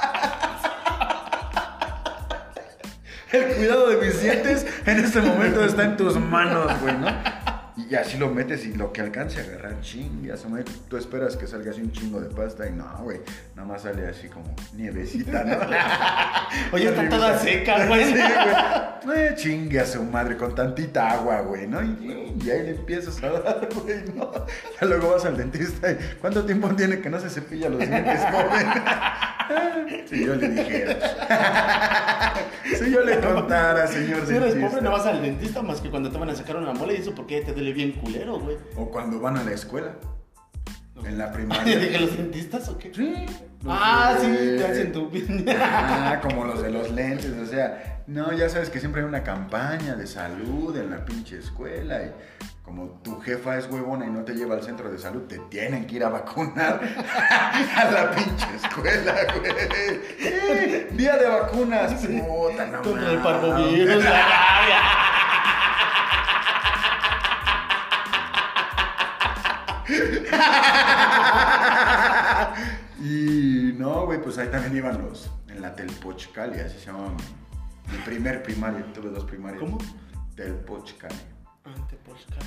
[3.39, 7.09] El cuidado de mis dientes en este momento está en tus manos, güey, ¿no?
[7.89, 11.37] Y así lo metes y lo que alcance a agarrar, ching, su madre, Tú esperas
[11.37, 13.21] que salga así un chingo de pasta y no, güey,
[13.55, 15.57] nada más sale así como nievecita, ¿no?
[16.73, 18.05] Oye, está toda seca, güey.
[18.07, 18.15] Sí,
[19.05, 19.19] güey.
[19.19, 21.83] Eh, chingue a su madre con tantita agua, güey, ¿no?
[21.83, 24.33] Y, y ahí le empiezas a dar, güey, ¿no?
[24.81, 28.21] Ya luego vas al dentista y ¿cuánto tiempo tiene que no se cepilla los dientes,
[28.33, 28.67] joven?
[30.09, 30.97] Si yo le dijera.
[32.79, 34.69] Si yo le contara, señor Si eres dentista.
[34.69, 36.97] pobre, no vas al dentista más que cuando te van a sacar una muela y
[36.97, 38.57] eso porque te duele bien culero, güey.
[38.77, 39.93] O cuando van a la escuela.
[41.05, 41.91] En la ¿De primaria.
[41.91, 42.93] que los dentistas o qué?
[42.95, 43.27] Sí.
[43.67, 45.11] Ah, sí, de- te hacen tu
[45.49, 49.23] Ah, como los de los lentes, o sea, no, ya sabes que siempre hay una
[49.23, 52.11] campaña de salud en la pinche escuela y
[52.69, 55.87] como tu jefa es huevona y no te lleva al centro de salud, te tienen
[55.87, 56.79] que ir a vacunar
[57.77, 59.53] a la pinche escuela, güey.
[60.21, 64.81] Eh, Día de vacunas, puta, no Contra el parvovirus, la rabia.
[73.01, 77.17] Y no, güey, pues ahí también iban los, en la Telpochcali, así se llamaban.
[77.91, 79.63] Mi primer primario, tuve dos primarios.
[79.63, 79.79] ¿Cómo?
[80.37, 81.38] Telpochcali.
[81.75, 82.43] Antepolscar.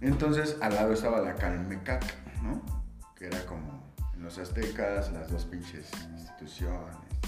[0.00, 2.04] Entonces, al lado estaba la Calmecac,
[2.42, 2.62] ¿no?
[3.16, 3.82] Que era como
[4.14, 6.94] en los aztecas, las dos pinches instituciones.
[6.94, 7.08] ¿no?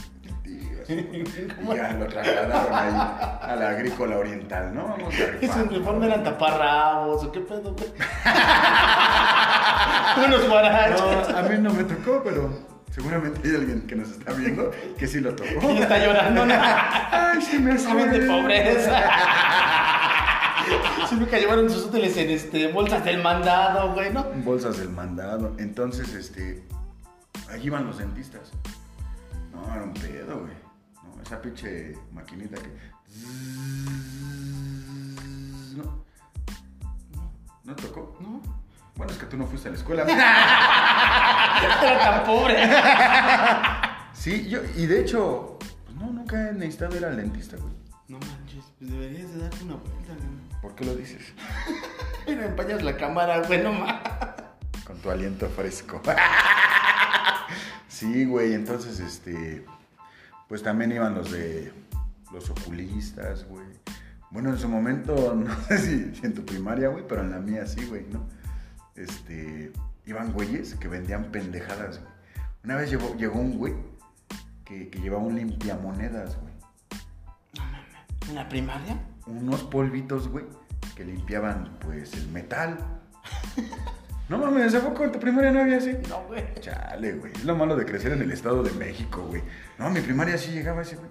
[0.91, 4.89] Y ya lo trasladaron ahí a la agrícola oriental, ¿no?
[4.89, 5.79] Vamos a ¿Es rifar, un ¿no?
[5.79, 7.89] reforma eran taparrabos o qué pedo, güey?
[10.27, 11.29] Unos guarachos.
[11.31, 12.51] No, a mí no me tocó, pero
[12.91, 15.71] seguramente hay alguien que nos está viendo que sí lo tocó.
[15.71, 16.55] Y está llorando, ¿no?
[16.57, 19.01] Ay, sí me Saben de pobreza.
[21.09, 24.25] Sí, nunca llevaron sus útiles en este, bolsas del mandado, güey, ¿no?
[24.45, 25.55] Bolsas del mandado.
[25.59, 26.65] Entonces, este.
[27.49, 28.53] Ahí iban los dentistas.
[29.53, 30.53] No, era un pedo, güey.
[31.03, 32.71] No, esa pinche maquinita que.
[35.77, 36.05] No.
[37.65, 38.17] ¿No tocó?
[38.21, 38.41] ¿No?
[38.97, 40.03] Bueno, es que tú no fuiste a la escuela.
[41.63, 42.69] Era tan pobre.
[44.13, 47.73] Sí, yo, y de hecho, pues no, nunca he necesitado ir al dentista, güey.
[48.11, 50.61] No manches, pues deberías de darte una vuelta, güey.
[50.61, 51.23] ¿Por qué lo dices?
[52.27, 54.03] Mira, empañas la cámara, güey, no mames.
[54.85, 56.03] Con tu aliento fresco.
[57.87, 59.65] sí, güey, entonces, este.
[60.49, 61.73] Pues también iban los de.
[62.33, 63.69] Los oculistas, güey.
[64.33, 67.39] Bueno, en su momento, no sé si, si en tu primaria, güey, pero en la
[67.39, 68.27] mía sí, güey, ¿no?
[68.97, 69.71] Este.
[70.05, 72.13] Iban güeyes que vendían pendejadas, güey.
[72.65, 73.75] Una vez llegó, llegó un güey
[74.65, 76.50] que, que llevaba un limpiamonedas, güey.
[78.31, 78.97] ¿En la primaria?
[79.27, 80.45] unos polvitos, güey,
[80.95, 82.79] que limpiaban, pues, el metal.
[84.29, 85.97] No mames, ¿a poco en tu primaria no había así?
[86.09, 86.45] No, güey.
[86.61, 87.33] Chale, güey.
[87.33, 89.43] Es lo malo de crecer en el Estado de México, güey.
[89.79, 91.11] No, mi primaria sí llegaba ese, güey.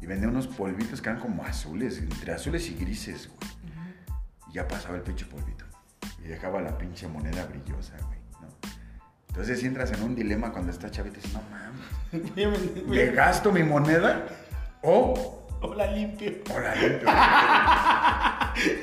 [0.00, 3.50] Y vendía unos polvitos que eran como azules, entre azules y grises, güey.
[4.48, 5.64] Y ya pasaba el pinche polvito.
[6.24, 8.46] Y dejaba la pinche moneda brillosa, güey, ¿no?
[9.30, 13.50] Entonces si entras en un dilema cuando estás chavito y dices, no mames, ¿le gasto
[13.50, 14.26] mi moneda
[14.82, 16.30] o, Hola, limpio.
[16.54, 17.08] o la limpio?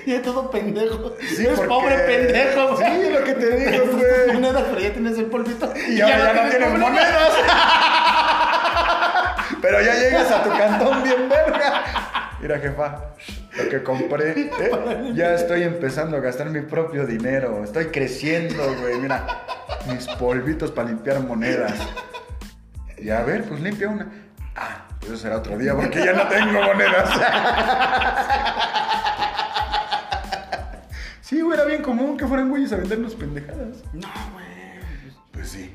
[0.06, 1.16] Y es todo pendejo.
[1.20, 3.10] Sí, Eres porque- pobre pendejo, Sí, güey.
[3.14, 4.34] lo que te digo, güey.
[4.34, 5.72] monedas, pero ya tienes el polvito.
[5.90, 7.32] Y ahora ya no tienes monedas.
[9.62, 11.84] Pero ya llegas a tu cantón bien verga.
[12.42, 13.12] Mira, jefa,
[13.56, 15.12] lo que compré, ¿eh?
[15.14, 17.64] ya estoy empezando a gastar mi propio dinero.
[17.64, 18.98] Estoy creciendo, güey.
[18.98, 19.28] Mira,
[19.88, 21.74] mis polvitos para limpiar monedas.
[22.98, 24.12] Y a ver, pues limpia una.
[24.56, 27.10] Ah, eso será otro día porque ya no tengo monedas.
[31.22, 33.78] Sí, güey, era bien común que fueran güeyes a vendernos pendejadas.
[33.94, 34.46] No, güey.
[35.32, 35.74] Pues sí.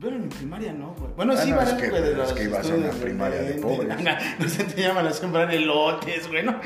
[0.00, 1.12] Pero en mi primaria no, güey.
[1.16, 2.74] Bueno, Ah, sí, no, van es a que- güey, de es los que ibas a
[2.74, 3.62] una de primaria de repente.
[3.62, 4.38] pobres.
[4.38, 6.60] Nos enseñaban a sembrar elotes, güey, ¿no?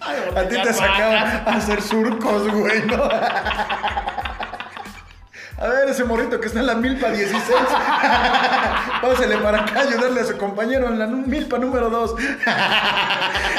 [0.00, 1.14] Ay, A ti te sacaban
[1.46, 3.08] a hacer surcos, güey, ¿no?
[5.58, 7.42] A ver, ese morrito que está en la milpa 16.
[9.02, 12.14] Pásele para acá a ayudarle a su compañero en la milpa número 2.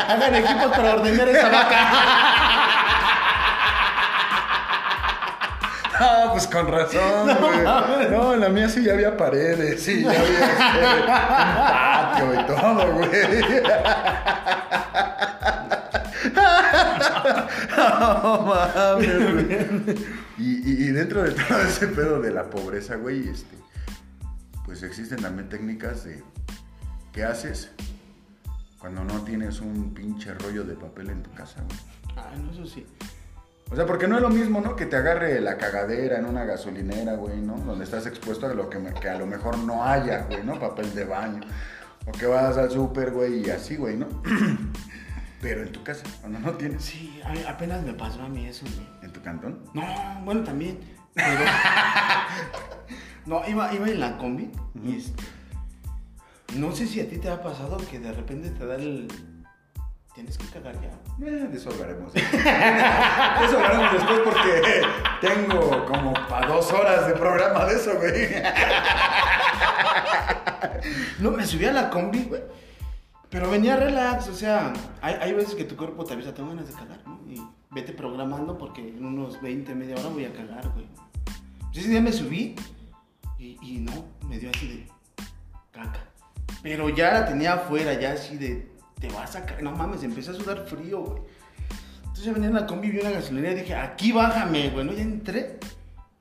[0.07, 1.77] Hagan equipos para ordeñar esa vaca.
[5.99, 8.11] Ah, pues con razón, güey.
[8.11, 12.45] No, en la mía sí ya había paredes, sí, ya había este, un patio y
[12.45, 13.09] todo, güey.
[17.99, 19.95] No mames, güey.
[20.39, 23.57] Y, y- y dentro de todo ese pedo de la pobreza, güey, este,
[24.65, 26.23] pues existen también técnicas de
[27.11, 27.71] qué haces
[28.79, 31.79] cuando no tienes un pinche rollo de papel en tu casa, güey.
[32.15, 32.85] Ay, no, eso sí.
[33.71, 34.75] O sea, porque no es lo mismo, ¿no?
[34.75, 37.57] Que te agarre la cagadera en una gasolinera, güey, ¿no?
[37.57, 40.59] Donde estás expuesto a lo que, me- que a lo mejor no haya, güey, ¿no?
[40.59, 41.41] Papel de baño.
[42.05, 44.07] O que vas al súper, güey, y así, güey, ¿no?
[45.41, 46.83] Pero en tu casa, cuando no tienes.
[46.83, 48.87] Sí, a apenas me pasó a mí eso, güey.
[49.03, 49.63] ¿En tu cantón?
[49.73, 49.83] No,
[50.23, 50.79] bueno, también.
[51.13, 51.45] Pero...
[53.25, 54.51] no, iba, iba en la combi
[54.83, 55.23] y este...
[56.55, 59.07] No sé si a ti te ha pasado que de repente te da el...
[60.15, 60.89] Tienes que cagar ya.
[61.23, 62.11] Eh, de eso hablaremos.
[62.13, 64.81] De eso hablaremos después porque
[65.21, 68.27] tengo como para dos horas de programa de eso, güey.
[71.19, 72.41] No, me subí a la combi, güey.
[73.29, 76.73] Pero venía relax, o sea, hay, veces que tu cuerpo te avisa, tengo ganas de
[76.73, 77.19] cagar, ¿no?
[77.29, 80.87] Y vete programando porque en unos 20, media hora voy a cagar, güey.
[81.73, 82.55] ese día me subí
[83.37, 84.87] y, no, me dio así de
[85.71, 86.05] caca.
[86.63, 89.61] Pero ya la tenía afuera, ya así de, te vas a caer.
[89.61, 91.21] No mames, empecé a sudar frío, güey.
[91.99, 94.85] Entonces venía en la combi, vi una gasolinera y dije, aquí bájame, güey.
[94.85, 94.93] ¿no?
[94.93, 95.59] Ya entré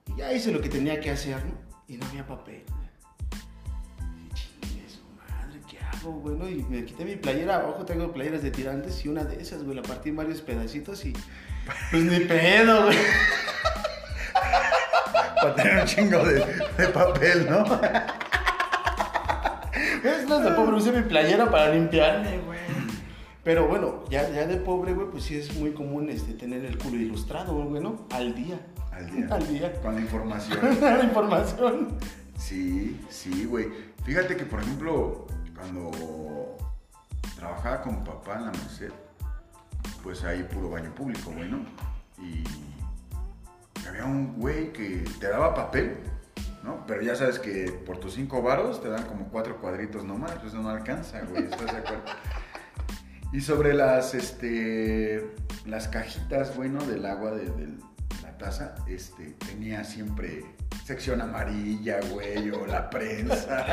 [0.07, 1.55] y ya hice lo que tenía que hacer, ¿no?
[1.89, 2.65] Y no había papel.
[6.49, 9.75] Y me quité mi playera, abajo tengo playeras de tirantes y una de esas, güey,
[9.77, 11.13] la partí en varios pedacitos y
[11.91, 12.97] pues ni pedo, güey.
[15.43, 16.45] Para tener un chingo de,
[16.79, 17.65] de papel, ¿no?
[20.05, 22.59] Es más de pobre, usé mi playera para limpiarme, güey.
[23.43, 26.79] Pero bueno, ya, ya de pobre, güey, pues sí es muy común este, tener el
[26.79, 28.07] culo ilustrado, güey, ¿no?
[28.11, 28.61] Al día.
[28.93, 29.29] Al día.
[29.31, 29.73] Al día.
[29.81, 30.59] Con la información.
[30.81, 31.99] La información.
[32.39, 33.69] Sí, sí, güey.
[34.05, 36.57] Fíjate que, por ejemplo, cuando
[37.37, 38.93] trabajaba con papá en la Merced,
[40.03, 41.65] pues hay puro baño público, güey, ¿no?
[42.19, 42.45] Y
[43.89, 45.97] había un güey que te daba papel,
[46.63, 46.85] ¿no?
[46.87, 50.55] Pero ya sabes que por tus cinco varos te dan como cuatro cuadritos nomás, pues
[50.55, 52.05] no alcanza, güey, ¿estás de acuerdo?
[53.33, 57.75] Y sobre las, este, las cajitas, bueno, del agua de, de
[58.23, 60.45] la taza, este, tenía siempre
[60.85, 63.65] sección amarilla, güey, o la prensa.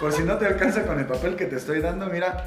[0.00, 2.44] Por si no te alcanza con el papel que te estoy dando, mira,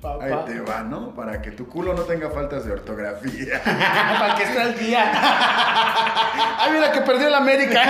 [0.00, 0.24] Papá.
[0.24, 1.14] ahí te va, ¿no?
[1.14, 3.60] Para que tu culo no tenga faltas de ortografía.
[4.18, 5.10] Para que esté al día.
[6.58, 7.82] Ay, mira que perdió el América.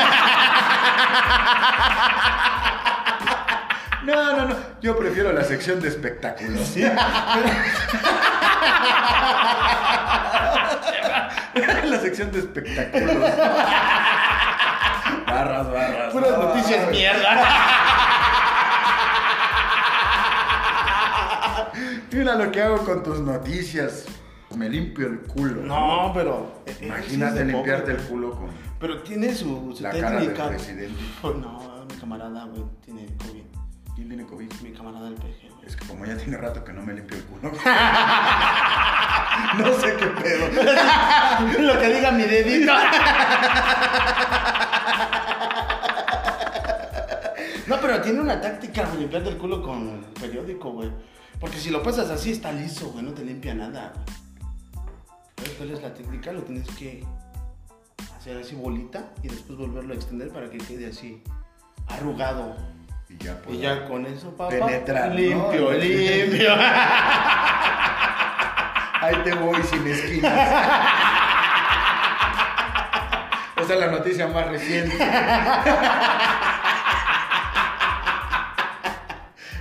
[4.04, 4.56] No, no, no.
[4.80, 6.74] Yo prefiero la sección de espectáculos.
[11.84, 13.16] La sección de espectáculos.
[15.26, 16.12] Barras, barras.
[16.12, 17.44] Puras noticias mierda.
[22.12, 24.04] Mira lo que hago con tus noticias.
[24.56, 25.62] Me limpio el culo.
[25.62, 26.62] No, pero.
[26.80, 28.48] Imagínate limpiarte el culo con
[28.80, 30.48] Pero tiene su, su la cara del técnica.
[30.48, 30.94] presidente.
[31.22, 33.37] Oh, no, mi camarada, güey, tiene COVID.
[33.98, 34.52] ¿Quién tiene COVID?
[34.62, 35.66] Mi camarada del PG, güey.
[35.66, 37.50] Es que como ya tiene rato que no me limpio el culo.
[39.58, 40.46] no sé qué pedo.
[41.58, 42.72] Lo que diga mi dedito.
[47.66, 50.90] No, pero tiene una táctica, güey, limpiarte el culo con periódico, güey.
[51.38, 53.92] Porque si lo pasas así, está liso, güey, no te limpia nada.
[55.36, 56.32] ¿Sabes cuál es la técnica?
[56.32, 57.04] Lo tienes que
[58.16, 61.22] hacer así bolita y después volverlo a extender para que quede así
[61.88, 62.56] arrugado.
[63.08, 63.40] Y ya.
[63.48, 64.50] Y ya con eso, papá.
[64.50, 65.14] Penetrar, ¿no?
[65.14, 66.54] Limpio, limpio.
[69.00, 70.32] Ahí te voy sin esquinas.
[73.56, 74.96] Esa es la noticia más reciente.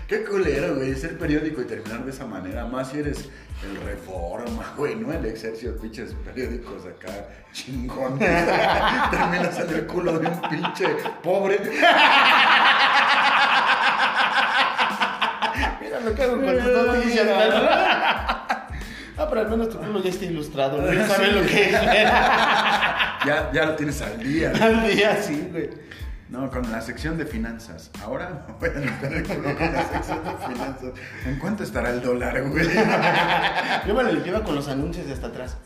[0.07, 2.65] Qué culero, güey, ser periódico y terminar de esa manera.
[2.65, 3.29] Más si eres
[3.63, 8.17] el Reforma, güey, no el Excelsior, pinches periódicos acá chingón.
[9.11, 10.87] Terminas en el culo de un pinche
[11.21, 11.59] pobre.
[16.15, 16.45] Con.
[19.19, 20.93] Ah, pero al menos tu culo ya está ilustrado, ¿no?
[20.93, 21.71] Ya sabes lo que es.
[21.71, 24.53] Ya, ya lo tienes al día.
[24.61, 25.69] Al día sí, güey.
[26.29, 27.89] No, con la sección de finanzas.
[28.03, 30.91] Ahora voy a limpiar el culo con la sección de finanzas.
[31.25, 32.67] ¿En cuánto estará el dólar, güey?
[33.87, 35.57] Yo me lo limpiaba con los anuncios de hasta atrás.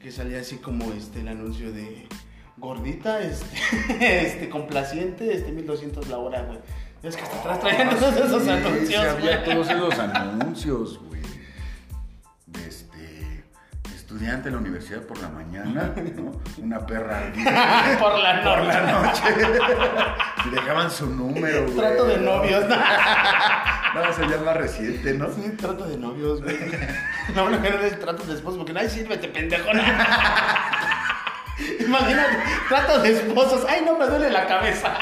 [0.00, 2.08] Que salía así como este, el anuncio de
[2.56, 3.46] gordita, este,
[4.26, 6.58] este complaciente, este 1200 la hora, güey.
[7.02, 9.44] Es que hasta atrás traían todos esos sí, anuncios, había güey.
[9.54, 11.22] todos esos anuncios, güey.
[12.46, 13.44] De este
[13.94, 16.32] estudiante en la universidad por la mañana, ¿no?
[16.62, 17.44] Una perra al día
[17.98, 18.80] Por la por noche.
[18.82, 19.22] la noche.
[20.46, 21.76] Y dejaban su número, güey.
[21.76, 22.64] Trato de novios.
[22.68, 25.32] No, eso ya es más reciente, ¿no?
[25.32, 26.58] Sí, trato de novios, güey.
[27.34, 29.70] No, que no es trato de esposos, porque ay, sírvete, pendejo.
[31.80, 32.36] Imagínate,
[32.68, 33.64] trato de esposos.
[33.68, 34.94] Ay, no me duele la cabeza.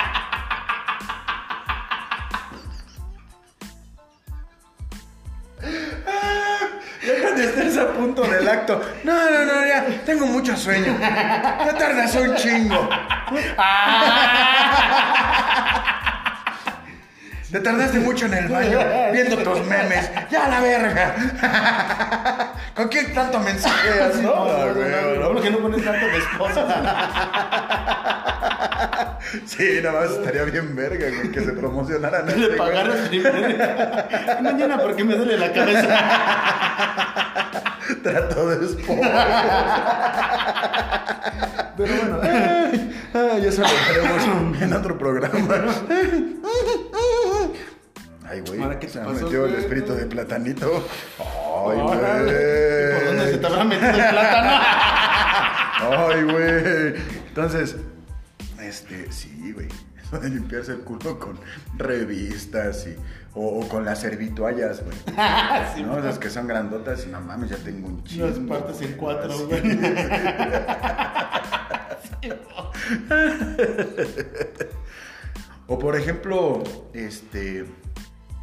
[8.49, 8.81] Acto.
[9.05, 9.85] No, no, no, ya.
[10.05, 10.97] Tengo mucho sueño.
[11.01, 12.89] Ya tardas un chingo.
[17.51, 18.79] Te tardaste mucho en el baño
[19.11, 20.11] viendo tus memes.
[20.31, 21.15] Ya la verga.
[22.75, 24.21] ¿Con quién tanto mensaje así?
[24.21, 26.65] No, no, no, no, no, porque no pones trato de esposos.
[29.47, 32.27] Sí, nada más estaría bien verga con que se promocionaran.
[32.41, 33.67] Le pagaron primero.
[34.43, 35.99] Mañana porque me duele la cabeza.
[38.03, 39.01] Trato de esposo.
[41.77, 42.21] Pero bueno.
[43.15, 45.55] Ay, eso lo haremos en otro programa.
[48.29, 48.61] Ay, güey.
[48.63, 49.63] Ahora, ¿qué te se pasó, metió el güey?
[49.63, 50.87] espíritu de platanito.
[51.19, 51.25] Ay,
[51.81, 52.91] Órale.
[52.91, 53.41] ¿Y ¿Por dónde se güey.
[53.41, 54.51] te habrá metido el plátano?
[55.81, 56.95] Ay, güey.
[57.29, 57.77] Entonces,
[58.61, 59.69] este, sí, güey.
[60.09, 61.39] Eso de limpiarse el culo con
[61.77, 62.97] revistas y,
[63.35, 64.97] o, o con las servitoallas, güey.
[65.75, 65.99] Sí, ¿No?
[65.99, 68.27] Esas que son grandotas y no mames, ya tengo un chingo.
[68.27, 69.63] Las partes en cuatro, güey.
[75.71, 76.63] O por ejemplo,
[76.95, 77.67] este,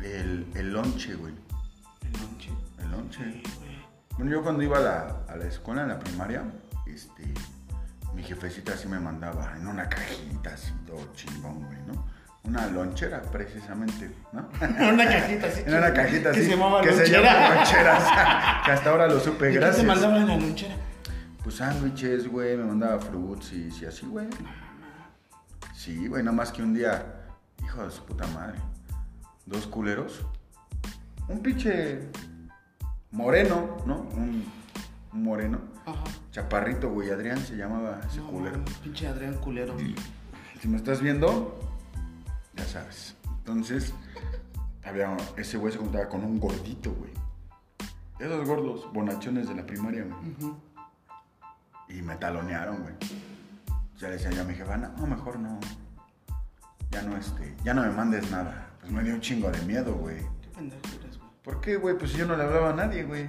[0.04, 1.34] el, el lonche, güey.
[2.04, 2.52] El lonche.
[2.78, 3.24] El lonche.
[3.24, 3.42] Sí.
[4.16, 6.44] Bueno, yo cuando iba a la, a la escuela, en la primaria,
[6.86, 7.24] este,
[8.16, 12.06] mi jefecita así me mandaba en una cajita así, todo chingón, güey, ¿no?
[12.44, 14.48] Una lonchera, precisamente, ¿no?
[14.94, 15.62] Una cajita así.
[15.66, 16.44] En una cajita que así.
[16.44, 17.22] se llamaba que se lonchera.
[17.24, 19.82] llama lonchera, o sea, que hasta ahora lo supe, ¿Y qué gracias.
[19.82, 20.76] te mandaba en la lonchera?
[21.44, 24.28] Pues sándwiches, güey, me mandaba fruits y, y así, güey.
[25.76, 27.04] Sí, güey, nada más que un día,
[27.64, 28.58] hijo de su puta madre,
[29.46, 30.26] dos culeros,
[31.28, 32.10] un pinche
[33.12, 34.02] moreno, ¿no?
[34.16, 34.46] Un,
[35.14, 36.04] un moreno, Ajá.
[36.32, 38.64] chaparrito, güey, Adrián se llamaba ese No, culero.
[38.84, 39.76] Pinche Adrián culero.
[40.62, 41.60] Si me estás viendo,
[42.56, 43.16] ya sabes.
[43.40, 43.94] Entonces,
[44.84, 47.12] había, ese güey se juntaba con un gordito, güey.
[48.20, 50.56] Esos gordos bonachones de la primaria, güey.
[51.90, 52.96] Y me talonearon, güey.
[54.00, 55.60] Ya le decía yo a mi jefa, no, mejor no.
[56.92, 58.70] Ya no, este, ya no me mandes nada.
[58.80, 60.18] Pues me dio un chingo de miedo, güey.
[60.42, 61.30] Qué pendejo eres, güey.
[61.44, 61.98] ¿Por qué, güey?
[61.98, 63.28] Pues si yo no le hablaba a nadie, güey.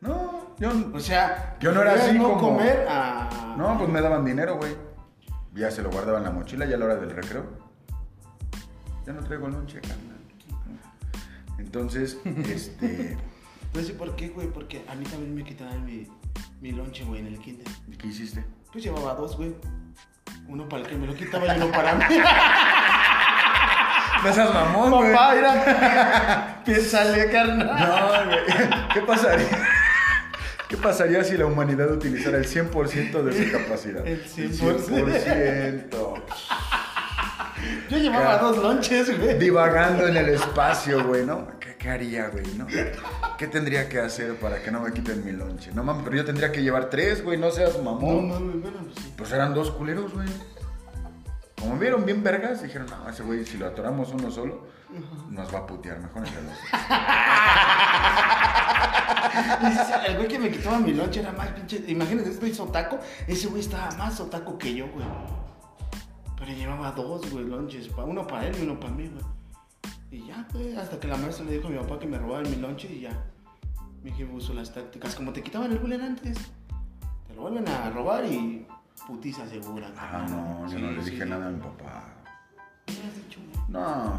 [0.00, 0.70] No, yo...
[0.94, 3.54] O sea, Yo no era así no como- comer a...
[3.56, 4.76] No, pues me daban dinero, güey.
[5.54, 7.44] Ya se lo guardaba en la mochila, ya a la hora del recreo.
[9.04, 10.18] Ya no traigo lonche, carnal.
[11.58, 13.16] Entonces, este...
[13.74, 16.06] No sé por qué, güey, porque a mí también me quitaban mi,
[16.60, 17.66] mi lonche, güey, en el kinder.
[17.88, 18.44] ¿y ¿Qué hiciste?
[18.72, 19.54] Pues llevaba dos, güey.
[20.48, 22.04] Uno para el que me lo quitaba y uno para mí.
[24.24, 25.12] No seas mamón, güey.
[25.12, 26.62] Papá, mira.
[26.64, 27.66] Piénsale, carnal.
[27.88, 28.88] No, güey.
[28.92, 29.46] ¿Qué pasaría?
[30.70, 34.06] ¿Qué pasaría si la humanidad utilizara el 100% de su capacidad?
[34.06, 34.86] El 100%.
[34.86, 36.22] 100%.
[37.90, 39.36] Yo llevaba dos lonches, güey.
[39.38, 41.58] Divagando en el espacio, güey, ¿no?
[41.58, 42.66] ¿Qué, qué haría, güey, no?
[43.36, 45.72] ¿Qué tendría que hacer para que no me quiten mi lonche?
[45.74, 48.28] No mames, pero yo tendría que llevar tres, güey, no seas No, mamón.
[48.28, 49.12] mames, bueno, pues sí.
[49.18, 50.28] Pues eran dos culeros, güey.
[51.58, 54.68] Como vieron bien vergas, dijeron, no, ese güey, si lo atoramos uno solo,
[55.28, 56.52] nos va a putear mejor entre los
[60.06, 61.84] El güey que me quitaba mi lonche era más pinche.
[61.88, 62.98] Imagínate, estoy sotaco.
[63.26, 65.04] Ese güey estaba más sotaco que yo, güey.
[66.38, 67.88] Pero llevaba dos, güey, lonches.
[67.96, 69.24] Uno para él y uno para mí, güey.
[70.10, 72.50] Y ya, güey, hasta que la maestra le dijo a mi papá que me robaban
[72.50, 73.10] mi lonche y ya.
[74.02, 75.14] Mi jefe usó las tácticas.
[75.14, 76.38] Como te quitaban el bullying antes.
[77.28, 78.66] Te lo vuelven a robar y
[79.06, 79.90] putiza segura.
[79.96, 81.10] Ah, no, yo Sí, no le sí.
[81.10, 82.04] dije nada a mi papá.
[82.86, 83.60] ¿Qué has dicho, güey?
[83.68, 84.16] No, no,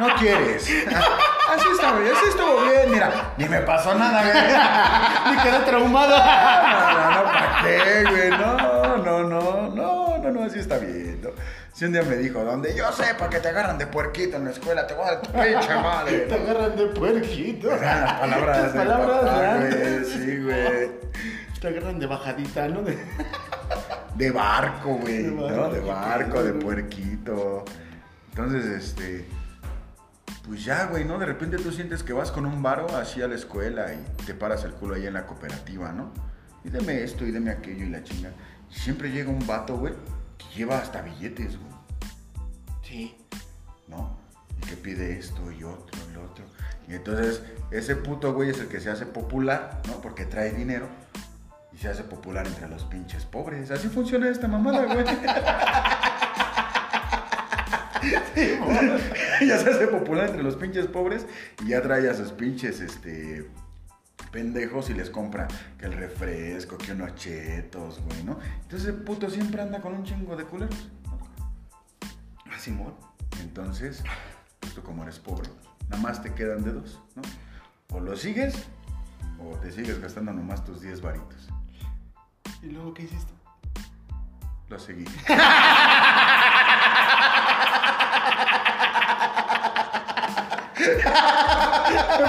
[0.00, 0.68] no, no quieres.
[1.54, 5.34] Así está bien, así estuvo bien, mira, ni me pasó nada, güey.
[5.36, 6.16] Me quedé traumado.
[6.18, 6.24] No,
[6.92, 8.30] no, no, ¿para qué, güey?
[8.30, 11.20] No, no, no, no, no, no, así está bien.
[11.22, 11.30] ¿no?
[11.72, 14.50] Si un día me dijo, donde yo sepa que te agarran de puerquito en la
[14.50, 16.18] escuela, te voy a dar tu pinche madre.
[16.28, 17.70] Te agarran de puerquito.
[17.72, 20.90] Eran las palabras Las palabras papá, güey, sí, güey.
[21.60, 22.82] Te agarran de bajadita, ¿no?
[22.82, 22.98] De-
[24.16, 25.68] De barco, güey, De ¿no?
[25.70, 26.64] De barco, de güey.
[26.64, 27.64] puerquito.
[28.30, 29.24] Entonces, este...
[30.46, 31.18] Pues ya, güey, ¿no?
[31.18, 34.34] De repente tú sientes que vas con un varo así a la escuela y te
[34.34, 36.10] paras el culo ahí en la cooperativa, ¿no?
[36.64, 38.30] Y deme esto y deme aquello y la chinga.
[38.70, 39.94] Siempre llega un vato, güey,
[40.38, 41.72] que lleva hasta billetes, güey,
[42.82, 43.16] Sí.
[43.86, 44.18] ¿no?
[44.56, 46.44] Y que pide esto y otro y otro.
[46.88, 50.00] Y entonces ese puto güey es el que se hace popular, ¿no?
[50.00, 50.88] Porque trae dinero
[51.72, 53.70] y se hace popular entre los pinches pobres.
[53.70, 55.04] Así funciona esta mamada, güey.
[59.46, 61.26] ya se hace popular entre los pinches pobres
[61.64, 63.50] y ya trae a sus pinches, este,
[64.30, 68.38] pendejos y les compra que el refresco, que unos chetos, güey, ¿no?
[68.62, 70.88] Entonces el puto siempre anda con un chingo de culeros.
[71.06, 71.18] ¿no?
[72.50, 72.94] Ah, Simón.
[73.40, 74.02] Entonces,
[74.60, 75.48] pues tú como eres pobre,
[75.88, 77.22] nada más te quedan de dos, ¿no?
[77.96, 78.54] O lo sigues
[79.38, 81.48] o te sigues gastando nomás tus 10 varitos.
[82.62, 83.32] ¿Y luego qué hiciste?
[84.68, 85.04] Lo seguí.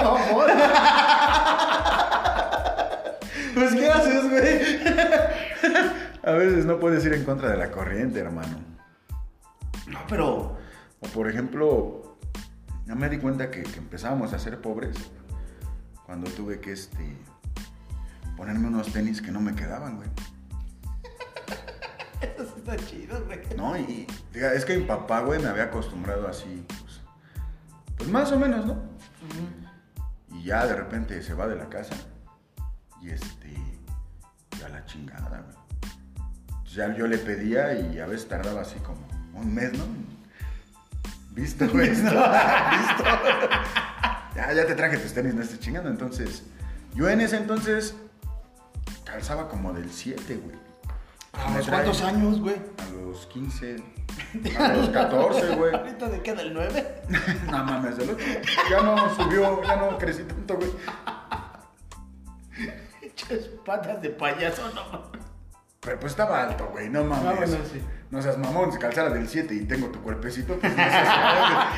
[0.02, 0.50] Mamón.
[3.54, 4.80] Pues, ¿qué haces, güey?
[6.22, 8.58] A veces no puedes ir en contra de la corriente, hermano.
[9.86, 10.58] No, pero.
[11.00, 12.18] O por ejemplo,
[12.86, 14.96] ya me di cuenta que, que empezábamos a ser pobres
[16.04, 17.16] cuando tuve que este
[18.36, 20.08] ponerme unos tenis que no me quedaban, güey.
[22.20, 23.40] Eso está chido, güey.
[23.54, 26.64] No, y es que mi papá, güey, me había acostumbrado así,
[28.00, 28.82] pues, más o menos, ¿no?
[30.32, 31.94] Y ya de repente se va de la casa
[33.02, 33.54] y este,
[34.58, 35.92] ya la chingada, güey.
[36.72, 39.84] ya yo le pedía y a veces tardaba así como un mes, ¿no?
[41.32, 41.90] Visto, güey.
[41.90, 41.94] ¿no?
[42.04, 43.04] Listo.
[44.34, 45.90] ya, ya te traje tus tenis, no estés chingando.
[45.90, 46.44] Entonces,
[46.94, 47.94] yo en ese entonces
[49.04, 50.56] calzaba como del 7, güey.
[51.46, 52.56] ¿A los cuántos años, güey?
[52.56, 53.76] A los 15.
[54.58, 55.74] A los 14, güey.
[55.74, 56.34] ¿Ahorita de qué?
[56.34, 57.02] ¿Del 9?
[57.50, 58.24] No mames, del 8.
[58.70, 60.70] Ya no subió, ya no crecí tanto, güey.
[63.00, 65.10] Pinches patas de payaso, no.
[65.80, 67.26] Pero pues estaba alto, güey, no mames.
[67.26, 67.80] Ah, bueno, sí.
[68.10, 71.68] No seas mamón, si calzara del 7 y tengo tu cuerpecito, pues no seas.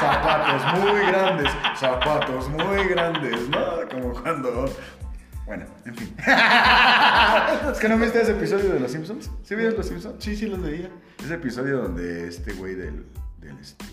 [0.00, 3.86] Zapatos muy grandes, zapatos muy grandes, ¿no?
[3.90, 4.64] Como cuando...
[5.50, 6.14] Bueno, en fin.
[7.72, 9.32] ¿Es que no viste ese episodio de Los Simpsons?
[9.42, 10.22] ¿Sí viste Los Simpsons?
[10.22, 10.88] Sí, sí los veía.
[11.18, 13.04] Ese episodio donde este güey del,
[13.38, 13.84] del, este,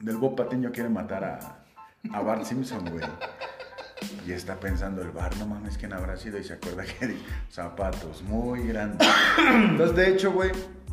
[0.00, 1.64] del Bob Patiño quiere matar a,
[2.12, 3.04] a Bart Simpson, güey.
[4.26, 6.36] Y está pensando el bar, no mames, ¿quién habrá sido?
[6.36, 7.16] Y se acuerda que
[7.48, 9.06] zapatos muy grandes.
[9.38, 10.50] Entonces, de hecho, güey,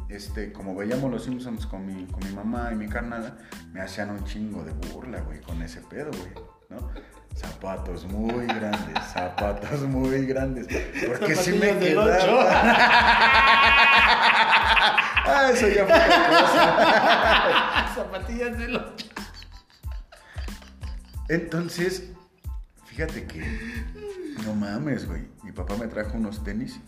[0.07, 3.35] este, como veíamos los Simpsons con mi, con mi mamá y mi carnala,
[3.73, 6.91] me hacían un chingo de burla, güey, con ese pedo, güey, ¿no?
[7.37, 10.67] Zapatos muy grandes, zapatos muy grandes.
[11.05, 12.17] Porque sí me quedaba.
[15.23, 17.93] ah, eso ya fue otra cosa.
[17.95, 18.83] Zapatillas de los.
[21.29, 22.09] Entonces,
[22.85, 23.45] fíjate que
[24.43, 25.27] no mames, güey.
[25.43, 26.79] Mi papá me trajo unos tenis.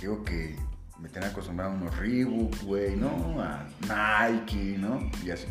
[0.00, 0.58] Digo que
[0.98, 3.40] me tenía acostumbrado a unos Reebok, güey, ¿no?
[3.40, 5.08] A Nike, ¿no?
[5.24, 5.46] Y así.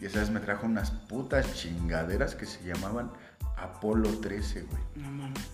[0.00, 3.12] Y esa vez me trajo unas putas chingaderas que se llamaban
[3.56, 4.82] Apolo 13, güey.
[4.96, 5.46] No mames.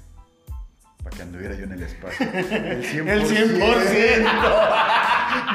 [1.02, 2.26] Para que anduviera yo en el espacio.
[2.32, 3.08] El 100%.
[3.08, 4.30] El 100%.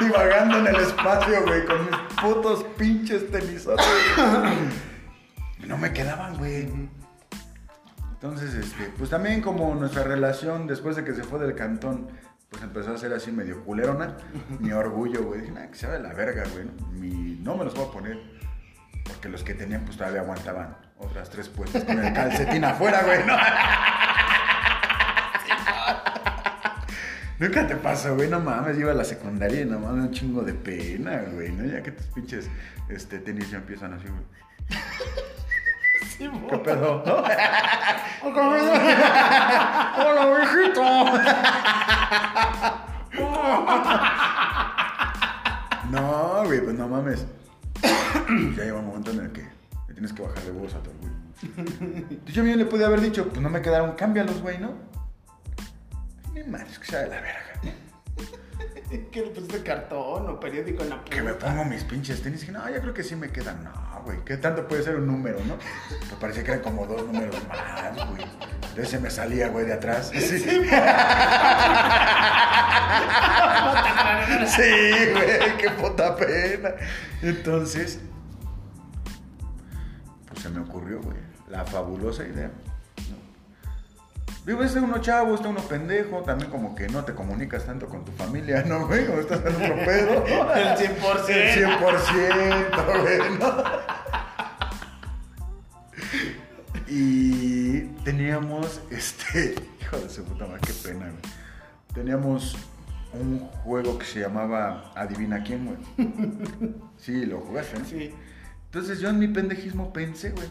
[0.00, 3.86] Divagando en el espacio, güey, con mis putos pinches tenisotes.
[5.62, 6.70] Y no me quedaban, güey.
[8.12, 12.08] Entonces, este, pues también como nuestra relación después de que se fue del cantón,
[12.48, 14.16] pues empezó a ser así medio culerona,
[14.58, 15.42] mi orgullo, güey.
[15.42, 16.64] Dije, nah, que se va de la verga, güey.
[16.64, 16.72] ¿no?
[16.92, 18.18] Mi, no me los voy a poner.
[19.04, 23.24] Porque los que tenían, pues todavía aguantaban otras tres puestas con el calcetín afuera, güey,
[23.26, 23.36] ¿no?
[27.38, 30.42] Nunca te pasa, güey, no mames, iba a la secundaria y no mames, un chingo
[30.42, 31.64] de pena, güey, ¿no?
[31.64, 32.50] Ya que tus pinches
[32.90, 34.22] este, tenis ya empiezan así, güey.
[36.18, 37.02] Sí, ¿Qué pedo?
[39.96, 40.82] ¡Hola, viejito!
[45.90, 47.26] No, güey, pues no mames.
[48.56, 49.42] ya llega un momento en el que
[49.88, 52.16] le tienes que bajar de huevos a tu orgullo.
[52.26, 54.74] Yo bien le pude haber dicho, pues no me quedaron, cámbialos, güey, ¿no?
[56.34, 57.49] Mi madre, es que sea de la verga.
[58.90, 61.46] ¿Qué le pusiste cartón o periódico en la Que me puerta?
[61.46, 63.62] pongo mis pinches tenis y dije, no, yo creo que sí me quedan.
[63.62, 63.70] No,
[64.04, 65.56] güey, ¿qué tanto puede ser un número, no?
[66.10, 68.24] Me parecía que eran como dos números más, güey.
[68.70, 70.10] Entonces se me salía, güey, de atrás.
[70.12, 70.58] Sí, sí
[75.12, 76.70] güey, qué puta pena.
[77.22, 78.00] Entonces,
[80.26, 81.16] pues se me ocurrió, güey,
[81.48, 82.50] la fabulosa idea.
[84.50, 88.04] Digo, este uno chavo, este uno pendejo, también como que no te comunicas tanto con
[88.04, 89.06] tu familia, ¿no, güey?
[89.06, 90.26] Como estás en otro pedo.
[90.26, 91.28] El 100%.
[91.28, 93.62] El 100%, güey, ¿no?
[96.88, 101.22] Y teníamos, este, hijo de su puta madre, qué pena, güey.
[101.94, 102.56] Teníamos
[103.12, 105.78] un juego que se llamaba Adivina quién, güey.
[106.96, 107.84] Sí, lo jugaste, ¿no?
[107.84, 108.12] Sí.
[108.64, 110.48] Entonces yo en mi pendejismo pensé, güey,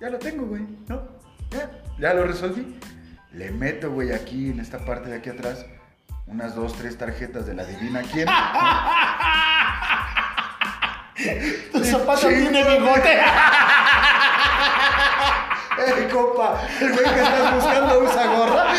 [0.00, 1.02] ya lo tengo, güey, ¿no?
[1.50, 2.78] Ya, ya lo resolví.
[3.34, 5.66] Le meto, güey, aquí, en esta parte de aquí atrás,
[6.28, 8.28] unas dos, tres tarjetas de la Adivina quién.
[11.72, 13.18] Tu zapato tiene bigote.
[15.78, 16.60] ¡Ey, compa!
[16.80, 18.64] El güey que estás buscando usa gorra.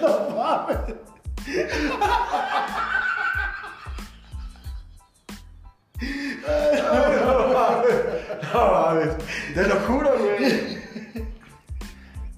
[0.00, 0.78] No mames.
[8.52, 9.16] No mames.
[9.54, 10.82] Te lo juro, güey.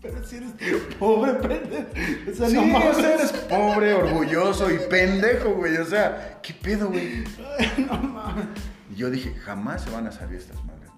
[0.02, 0.52] Pero si eres
[0.98, 1.88] pobre, pendejo.
[2.30, 5.76] O sea, Sí, no o sea, eres pobre, orgulloso y pendejo, güey.
[5.78, 7.24] O sea, ¿qué pedo, güey?
[7.78, 8.46] No mames.
[8.90, 10.90] Y yo dije, jamás se van a salir estas madres.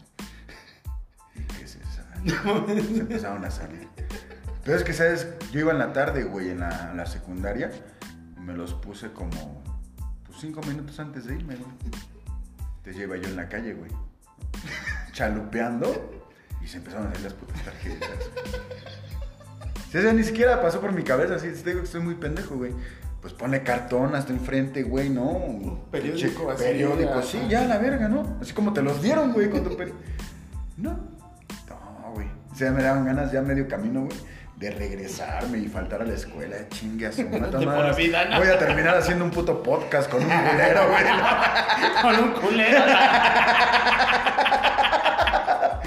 [1.35, 2.83] ¿Y qué se sale?
[2.83, 3.89] Se empezaron a salir.
[4.65, 5.29] Pero es que, ¿sabes?
[5.53, 7.71] Yo iba en la tarde, güey, en la, en la secundaria.
[8.37, 9.63] Y me los puse como,
[10.27, 11.71] pues, cinco minutos antes de irme, güey.
[12.79, 13.91] Entonces iba yo en la calle, güey.
[15.17, 16.21] Chalupeando.
[16.63, 18.11] Y se empezaron a salir las putas tarjetas.
[19.91, 22.17] Sí, o sea, ni siquiera pasó por mi cabeza, así, te digo que estoy muy
[22.17, 22.73] pendejo, güey.
[23.21, 25.87] Pues pone cartón hasta enfrente, güey, ¿no?
[25.93, 28.37] periódico así, Periódico, sí, ya, la verga, ¿no?
[28.43, 29.71] Así como te los dieron, güey, con tu.
[30.77, 32.27] No, no, güey.
[32.53, 34.17] O sea, me daban ganas ya medio camino, güey,
[34.57, 36.57] de regresarme y faltar a la escuela.
[36.69, 38.39] Chingue a su madre, vida, ¿no?
[38.39, 41.05] Voy a terminar haciendo un puto podcast con un culero, güey.
[42.03, 42.85] Con un culero.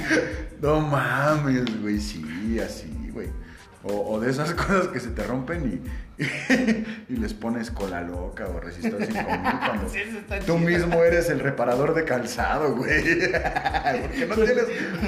[0.62, 3.30] No mames, güey, sí, así, güey.
[3.84, 5.82] O, o de esas cosas que se te rompen
[6.18, 6.22] y,
[7.08, 10.00] y, les pones cola loca o resistor 5000 cuando Sí,
[10.46, 10.58] tú chido.
[10.58, 13.32] mismo eres el reparador de calzado, güey.
[13.32, 14.66] Porque no tienes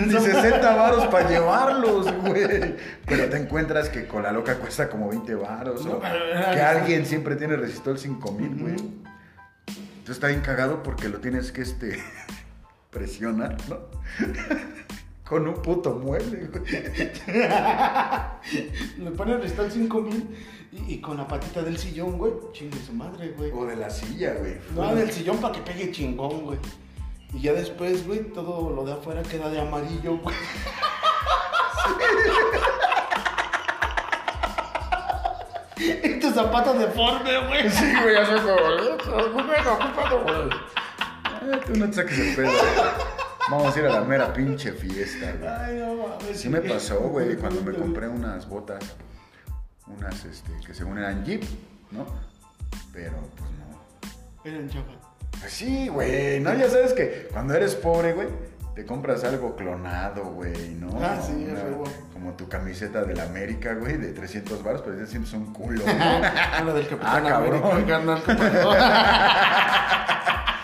[0.07, 2.77] ni 60 varos para llevarlos, güey.
[3.05, 5.85] Pero te encuentras que cola loca cuesta como 20 varos.
[5.85, 8.75] No, o que alguien siempre tiene resistor 5000, güey.
[8.75, 11.99] Entonces está bien cagado porque lo tienes que este,
[12.91, 13.77] presionar, ¿no?
[15.27, 16.63] Con un puto mueble, güey.
[18.97, 20.27] Le ponen el restal 5000
[20.73, 22.33] y, y con la patita del sillón, güey.
[22.51, 23.49] Chingue su madre, güey.
[23.53, 24.57] O de la silla, güey.
[24.75, 26.59] No, del sillón para que pegue chingón, güey.
[27.33, 30.35] Y ya después, güey, todo lo de afuera queda de amarillo, güey.
[36.03, 37.67] Y tus zapatos deforme, güey.
[37.69, 38.55] Sí, güey, ya soy como.
[39.73, 40.49] Ocupado, güey.
[41.41, 42.51] Eh, Tú no te saques el pedo.
[42.51, 42.61] güey.
[43.49, 45.49] Vamos a ir a la mera pinche fiesta, güey.
[45.51, 46.39] Ay, no mames.
[46.39, 48.83] Sí me pasó, güey, cuando me compré unas botas,
[49.87, 51.43] unas este, que según eran Jeep,
[51.91, 52.05] ¿no?
[52.93, 54.49] Pero pues no.
[54.49, 54.99] Eran chaval.
[55.39, 58.27] Pues sí, güey, no, ya sabes que cuando eres pobre, güey,
[58.75, 60.89] te compras algo clonado, güey, ¿no?
[61.01, 61.89] Ah, sí, Una- es.
[62.13, 65.83] Como tu camiseta de la América, güey, de 300 baros, pero ya sientes un culo,
[65.85, 66.17] ¿no?
[66.63, 67.63] Una del Capitán Ah, cabrón.
[67.63, 68.21] América.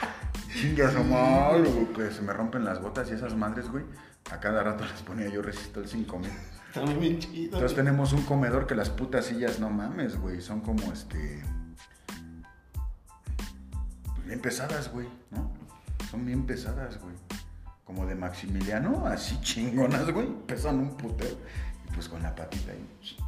[0.59, 3.83] Chingas mal, que se me rompen las botas y esas madres, güey.
[4.31, 6.31] A cada rato las ponía yo resisto el 5000.
[6.67, 7.57] Está bien chido.
[7.57, 11.43] Entonces tenemos un comedor que las putas sillas, no mames, güey, son como este.
[14.15, 15.53] pues, bien pesadas, güey, ¿no?
[16.09, 17.13] Son bien pesadas, güey.
[17.85, 20.27] Como de Maximiliano, así chingonas, güey.
[20.47, 21.37] Pesan un putero.
[21.87, 23.26] Y pues con la patita ahí.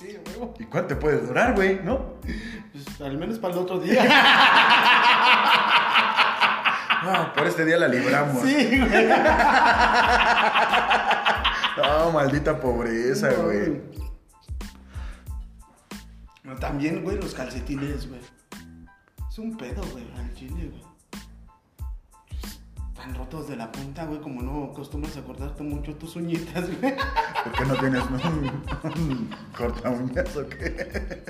[0.00, 0.54] Sí, huevo.
[0.58, 1.78] ¿Y cuánto te puede durar, güey?
[1.84, 2.14] ¿No?
[2.72, 4.04] Pues, al menos para el otro día.
[7.02, 8.42] No, por este día la libramos.
[8.42, 9.08] Sí, güey.
[11.78, 13.80] No, maldita pobreza, güey.
[16.44, 18.20] No, También, güey, los calcetines, güey.
[19.30, 20.89] Es un pedo, güey, al chile, güey.
[23.00, 26.94] Están rotos de la punta, güey, como no acostumbras a cortarte mucho tus uñitas, güey.
[27.44, 31.24] ¿Por qué no tienes un, corta uñas o qué?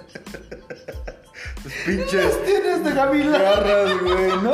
[1.63, 3.41] Tus pinches Tienes de Gavilán.
[3.41, 4.51] garras, güey, ¿no?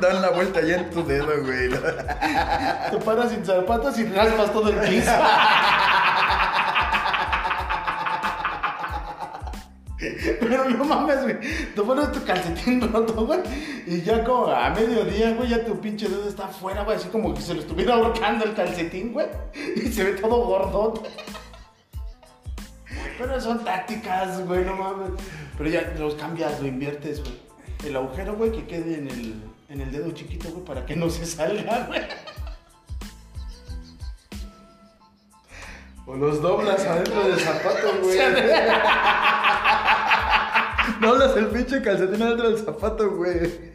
[0.00, 1.68] Dan la vuelta ya en tu dedo, güey.
[1.70, 5.10] Te paras sin zapatos y raspas todo el piso.
[10.40, 11.40] Pero no mames, güey.
[11.74, 13.40] Te pones tu calcetín roto, güey.
[13.86, 16.96] Y ya como a mediodía, güey, ya tu pinche dedo está afuera, güey.
[16.96, 19.26] Así como que se lo estuviera ahorcando el calcetín, güey.
[19.76, 21.08] Y se ve todo gordote.
[23.18, 25.10] Pero son tácticas, güey, no mames.
[25.56, 27.34] Pero ya los cambias, lo inviertes, güey.
[27.86, 29.34] El agujero, güey, que quede en el,
[29.68, 32.00] en el dedo chiquito, güey, para que no se salga, güey.
[36.06, 38.18] O los doblas adentro del zapato, güey.
[41.00, 43.72] Doblas el pinche calcetín adentro del zapato, güey.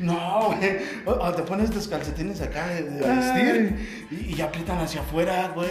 [0.00, 0.78] No, güey.
[1.04, 5.48] O, o te pones tus calcetines acá de, vestir y, y ya aprietan hacia afuera,
[5.54, 5.68] güey.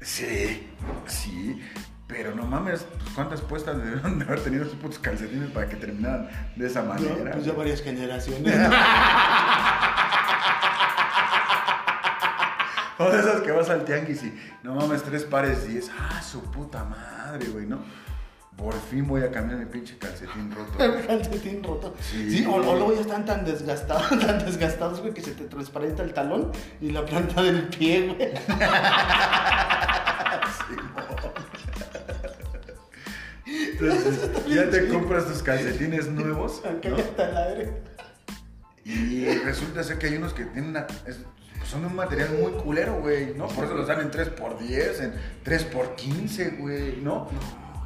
[0.00, 0.70] Sí,
[1.06, 1.60] sí.
[2.06, 5.76] Pero no mames, pues, ¿cuántas puestas debieron de haber tenido esos putos calcetines para que
[5.76, 7.32] terminaran de esa No, manera?
[7.32, 8.52] pues ya varias generaciones.
[13.06, 14.32] O de esas que vas al tianguis y
[14.62, 17.78] no mames, tres pares y es, ah, su puta madre, güey, ¿no?
[18.56, 20.84] Por fin voy a cambiar mi pinche calcetín roto.
[20.84, 21.94] El calcetín roto.
[22.00, 22.30] Sí.
[22.30, 26.02] Sí, o, o luego ya están tan desgastados, tan desgastados, güey, que se te transparenta
[26.02, 28.32] el talón y la planta del pie, güey.
[33.46, 36.62] Entonces, ya te compras tus calcetines nuevos.
[36.64, 36.96] Acá ¿no?
[36.96, 37.72] ya está el aire.
[38.84, 40.86] Y resulta ser que hay unos que tienen una.
[41.06, 41.20] es-
[41.70, 43.46] son un material muy culero, güey, ¿no?
[43.46, 45.14] Por eso los dan en 3x10, en
[45.44, 47.28] 3x15, güey, ¿no?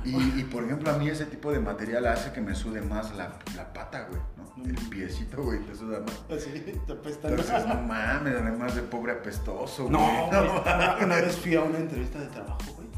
[0.05, 3.15] Y, y, por ejemplo, a mí ese tipo de material hace que me sude más
[3.15, 4.65] la, la pata, güey, ¿no?
[4.65, 6.25] El piecito, güey, te suda más.
[6.39, 6.51] Así,
[6.87, 7.29] te apesta.
[7.29, 9.93] Entonces, no mames, además de pobre apestoso, güey.
[9.93, 12.89] No, güey, una, una vez fui a una entrevista de trabajo, güey.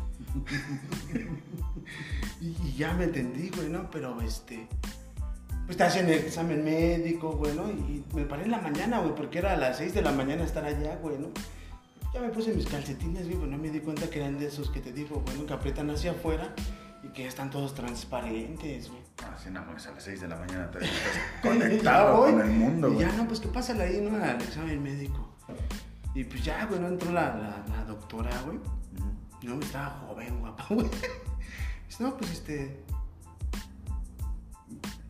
[2.41, 3.91] y, y ya me entendí, güey, ¿no?
[3.91, 4.69] Pero este.
[5.67, 7.69] Pues te hacen el examen médico, güey, ¿no?
[7.69, 10.45] Y me paré en la mañana, güey, porque era a las 6 de la mañana
[10.45, 11.29] estar allá, güey, ¿no?
[12.15, 14.71] Ya me puse mis calcetines, güey, pero no me di cuenta que eran de esos
[14.71, 15.45] que te digo, güey, ¿no?
[15.47, 16.55] que aprietan hacia afuera
[17.03, 19.03] y que ya están todos transparentes, güey.
[19.25, 22.89] Ah, sí, no a las 6 de la mañana te estás conectado con el mundo,
[22.89, 23.07] y güey.
[23.07, 24.23] ya, no, pues que pásale ahí, ¿no?
[24.23, 25.35] Al examen médico.
[26.15, 28.59] Y pues ya, güey, no entró la, la, la doctora, güey.
[29.43, 30.87] No, estaba joven, guapa, güey.
[31.87, 32.85] Dice, no, pues este.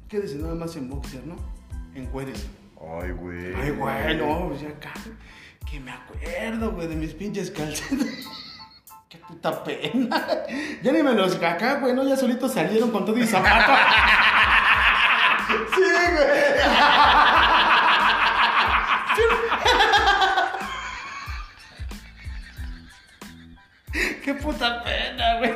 [0.09, 1.37] Quédese nada más en boxer, ¿no?
[1.95, 2.47] Encuérdese.
[2.81, 3.55] Ay, güey.
[3.55, 4.93] Ay, güey, no, pues ya acá.
[5.69, 7.99] Que me acuerdo, güey, de mis pinches calcetas.
[9.09, 10.27] Qué puta pena.
[10.83, 13.73] Ya ni me los acá, güey, no, ya solitos salieron con todo y zapato.
[15.57, 15.83] Sí,
[16.13, 16.27] güey.
[24.23, 25.55] Qué puta pena, güey.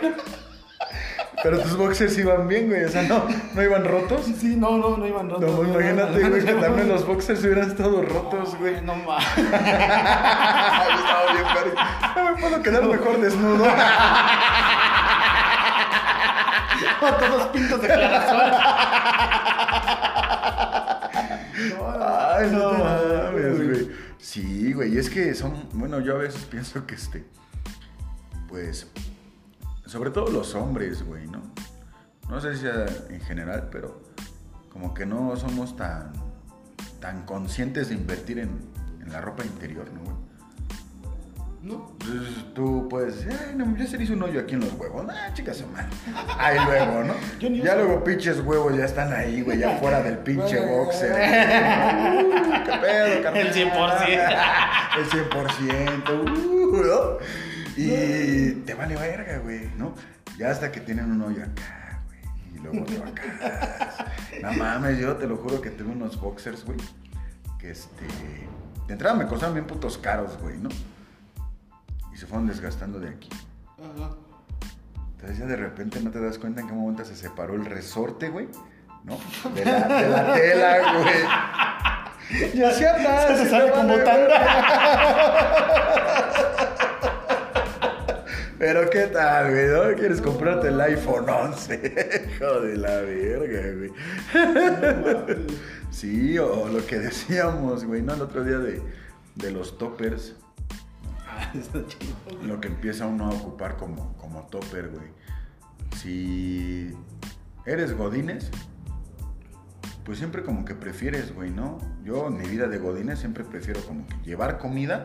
[1.42, 2.84] Pero tus boxers iban bien, güey.
[2.84, 4.26] O sea, no, no iban rotos.
[4.38, 5.50] Sí, no, no, no iban rotos.
[5.50, 8.80] No, imagínate, güey, que también los boxers hubieran estado rotos, güey.
[8.82, 9.26] No mames.
[9.38, 9.62] Estaba
[11.32, 11.70] bien, Cari.
[12.16, 13.64] No me puedo quedar mejor desnudo.
[17.00, 18.52] Todos pintos de clarasol.
[22.00, 23.68] Ay, no mames, güey.
[23.68, 23.90] güey.
[24.18, 27.24] Sí, güey, y es que son, bueno, yo a veces pienso que este,
[28.48, 28.86] pues,
[29.90, 31.42] sobre todo los hombres, güey, ¿no?
[32.28, 34.00] No sé si sea en general, pero
[34.72, 36.12] como que no somos tan,
[37.00, 38.50] tan conscientes de invertir en,
[39.02, 40.16] en la ropa interior, ¿no, güey?
[41.62, 41.90] No.
[42.00, 44.72] Entonces tú puedes decir, ay, no, ya se le hizo un hoyo aquí en los
[44.74, 45.06] huevos.
[45.10, 45.88] Ah, chicas, madre.
[46.38, 47.14] Ahí luego, ¿no?
[47.40, 47.84] Yo ni ya uso.
[47.84, 51.10] luego pinches huevos ya están ahí, güey, ya fuera del pinche boxer.
[52.30, 53.46] Uh, ¿Qué pedo, carnal?
[53.46, 53.70] El 100%.
[54.98, 56.10] El 100%.
[56.10, 57.49] uh, ¿no?
[57.76, 59.94] Y te vale verga, güey, ¿no?
[60.38, 62.20] Ya hasta que tienen un hoyo acá, güey.
[62.54, 64.06] Y luego otro acá.
[64.42, 66.78] No mames, yo te lo juro que tuve unos boxers, güey.
[67.58, 68.06] Que este.
[68.86, 70.68] De entrada me costaron bien putos caros, güey, ¿no?
[72.12, 73.28] Y se fueron desgastando de aquí.
[73.78, 74.10] Ajá.
[75.12, 78.30] Entonces ya de repente no te das cuenta en qué momento se separó el resorte,
[78.30, 78.48] güey.
[79.04, 79.18] ¿No?
[79.54, 82.54] De la, de la tela, güey.
[82.54, 83.26] Y así andas.
[83.26, 84.28] Se te y sale como vale
[88.60, 89.96] Pero qué tal, güey, ¿no?
[89.96, 92.28] ¿Quieres comprarte el iPhone 11?
[92.36, 95.56] Hijo de la verga, güey.
[95.90, 98.12] Sí, o lo que decíamos, güey, ¿no?
[98.12, 98.82] El otro día de,
[99.36, 100.36] de los toppers.
[101.26, 101.50] Ah.
[102.46, 105.08] Lo que empieza uno a ocupar como, como topper, güey.
[105.96, 106.94] Si
[107.64, 108.50] eres godines,
[110.04, 111.78] pues siempre como que prefieres, güey, ¿no?
[112.04, 115.02] Yo en mi vida de godines siempre prefiero como que llevar comida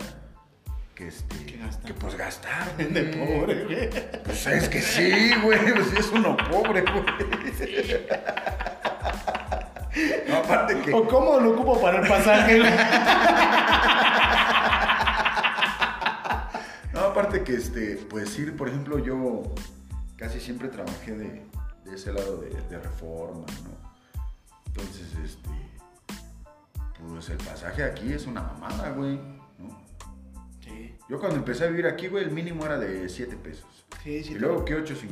[0.96, 1.36] que este
[1.86, 3.90] Que pues gastar De pobre, güey.
[4.24, 7.04] pues es que sí güey pues es uno pobre güey
[10.28, 12.72] no aparte que ¿O cómo lo ocupo para el pasaje, güey?
[16.94, 19.44] No, aparte que, este, pues ir, por ejemplo, yo
[20.18, 21.46] casi siempre trabajé de,
[21.84, 23.76] de ese lado de, de reforma, ¿no?
[24.68, 25.50] Entonces, este,
[27.00, 29.20] pues el pasaje aquí es una mamada, güey,
[29.58, 29.82] ¿no?
[30.66, 33.86] Sí, Yo cuando empecé a vivir aquí, güey, el mínimo era de 7 pesos.
[34.04, 34.34] sí, sí.
[34.34, 35.06] Y luego que 8.50.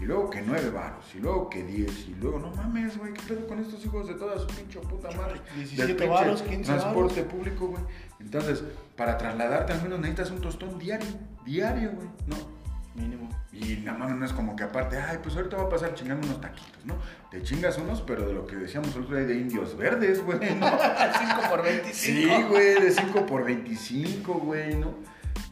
[0.00, 1.04] Y luego que 9 varos.
[1.14, 2.08] Y luego que 10.
[2.08, 5.10] Y luego, no mames, güey, ¿qué pedo con estos hijos de toda su pinche puta
[5.10, 5.40] madre?
[5.56, 7.82] 17 Del pinche varos, 15 Transporte público, güey.
[8.20, 8.62] Entonces,
[8.96, 11.06] para trasladarte al menos necesitas un tostón diario.
[11.44, 12.59] Diario, güey, ¿no?
[12.94, 13.28] Mínimo.
[13.52, 16.26] Y nada más no es como que aparte, ay, pues ahorita va a pasar chingando
[16.26, 16.96] unos taquitos, ¿no?
[17.30, 20.38] Te chingas unos, pero de lo que decíamos el otro día de indios verdes, güey,
[20.56, 20.66] ¿no?
[21.18, 21.92] 5 por 25.
[21.92, 24.94] Sí, güey, de 5 por 25, güey, ¿no?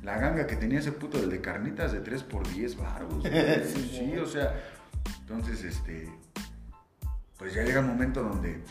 [0.03, 3.23] La ganga que tenía ese puto del de carnitas de 3 por 10 baros.
[3.25, 4.55] Sí, Sí, o sea,
[5.21, 6.09] entonces, este,
[7.39, 8.63] pues ya llega un momento donde,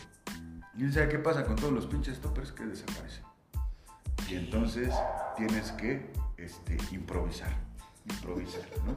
[0.76, 3.24] ¿quién sabe qué pasa con todos los pinches toppers que desaparecen?
[4.28, 4.92] Y entonces
[5.36, 7.56] tienes que, este, improvisar,
[8.10, 8.96] improvisar, ¿no?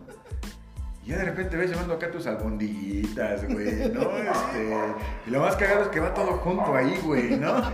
[1.03, 4.17] Y ya de repente ves llevando acá tus albondiguitas, güey, ¿no?
[4.17, 4.77] Este,
[5.25, 7.59] y lo más cagado es que va todo junto ahí, güey, ¿no?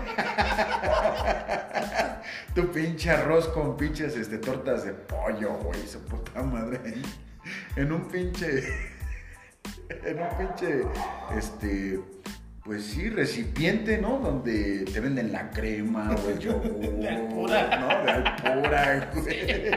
[2.56, 6.80] tu pinche arroz con pinches este, tortas de pollo, güey, su puta madre.
[7.76, 8.64] En un pinche.
[10.04, 10.84] En un pinche.
[11.38, 12.00] Este.
[12.64, 14.20] Pues sí, recipiente, ¿no?
[14.20, 16.80] Donde te venden la crema o el yogur.
[17.00, 17.78] De Alpura.
[17.80, 17.88] ¿No?
[17.88, 19.72] De Alpura, güey.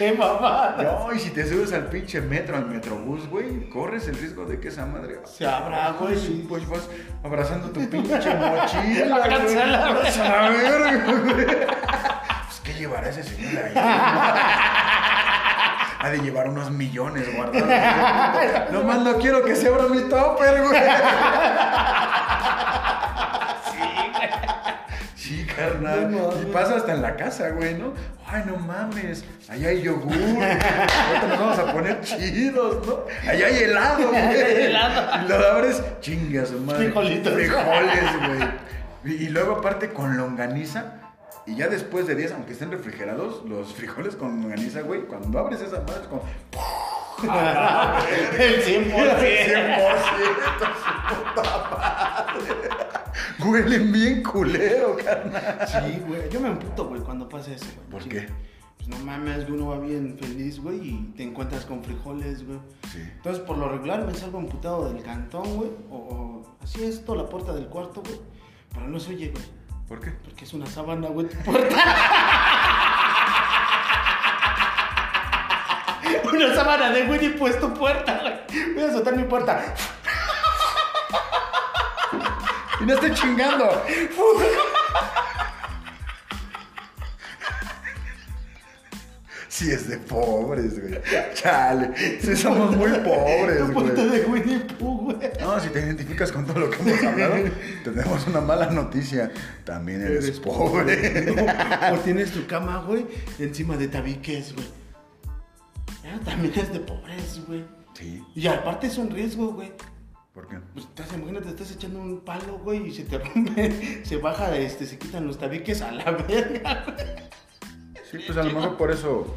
[0.00, 0.76] ¡Qué mamada!
[0.82, 4.58] No, y si te subes al pinche metro, al metrobús, güey, corres el riesgo de
[4.58, 6.16] que esa madre Se abra, güey.
[6.18, 6.88] Sí, pues vas
[7.22, 9.16] abrazando tu pinche mochila.
[9.16, 9.56] Abrazando güey.
[9.56, 11.44] la- Abraza la verga, güey.
[11.46, 13.72] Pues, ¿qué llevará ese señor ahí?
[16.02, 18.72] Ha de llevar unos millones guardados.
[18.72, 20.80] No más no quiero que se abra mi topper, güey.
[25.14, 26.10] Sí, carnal.
[26.10, 26.42] No mames.
[26.42, 27.92] y pasa hasta en la casa, güey, ¿no?
[28.32, 29.24] Ay, no mames.
[29.48, 30.12] Allá hay yogur.
[30.14, 33.04] Ahorita nos vamos a poner chidos, ¿no?
[33.28, 34.62] Allá hay helado, güey.
[34.66, 35.24] helado.
[35.24, 36.84] Y lo abres, chingas, madre.
[36.84, 37.32] Frijolitos.
[37.32, 38.48] Frijoles, güey.
[39.16, 40.94] Y, y luego aparte con longaniza.
[41.46, 45.60] Y ya después de 10, aunque estén refrigerados, los frijoles con longaniza, güey, cuando abres
[45.60, 46.22] esa madre es como...
[47.20, 48.92] El 100%.
[48.94, 48.94] 100%
[50.76, 52.89] su puta madre.
[53.44, 55.66] Huelen bien culero, carnal.
[55.66, 56.28] Sí, güey.
[56.30, 57.88] Yo me emputo, güey, cuando pasa eso, güey.
[57.88, 58.28] ¿Por qué?
[58.76, 62.58] Pues no mames, uno va bien feliz, güey, y te encuentras con frijoles, güey.
[62.90, 62.98] Sí.
[63.00, 65.70] Entonces, por lo regular, me salgo emputado del cantón, güey.
[65.90, 68.20] O, o así es, toda la puerta del cuarto, güey.
[68.72, 69.44] Pero no se oye, güey.
[69.88, 70.10] ¿Por qué?
[70.10, 71.76] Porque es una sábana, güey, tu puerta.
[76.32, 78.74] una sábana de Winnie pues tu puerta, güey.
[78.74, 79.74] Voy a soltar mi puerta.
[82.80, 83.82] Y no estoy chingando.
[89.48, 90.98] Sí es de pobres, güey.
[91.34, 91.90] Chale.
[92.20, 93.90] Sí somos muy pobres, güey.
[93.90, 95.30] de Winnie Pooh, güey.
[95.40, 97.34] No, si te identificas con todo lo que hemos hablado,
[97.84, 99.30] tenemos una mala noticia.
[99.64, 101.34] También eres, Eres pobre.
[101.92, 103.06] O tienes tu cama, güey,
[103.38, 104.66] encima de tabiques, güey.
[106.04, 107.64] Ya, también es de pobres, güey.
[107.94, 108.24] Sí.
[108.34, 109.72] Y aparte es un riesgo, güey.
[110.34, 110.58] ¿Por qué?
[110.72, 114.86] Pues estás, imagínate, estás echando un palo, güey, y se te rompe, se baja, este,
[114.86, 117.30] se quitan los tabiques a la verga, güey.
[118.10, 119.36] Sí, pues a lo mejor por eso,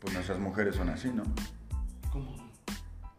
[0.00, 1.24] pues nuestras mujeres son así, ¿no?
[2.12, 2.36] ¿Cómo?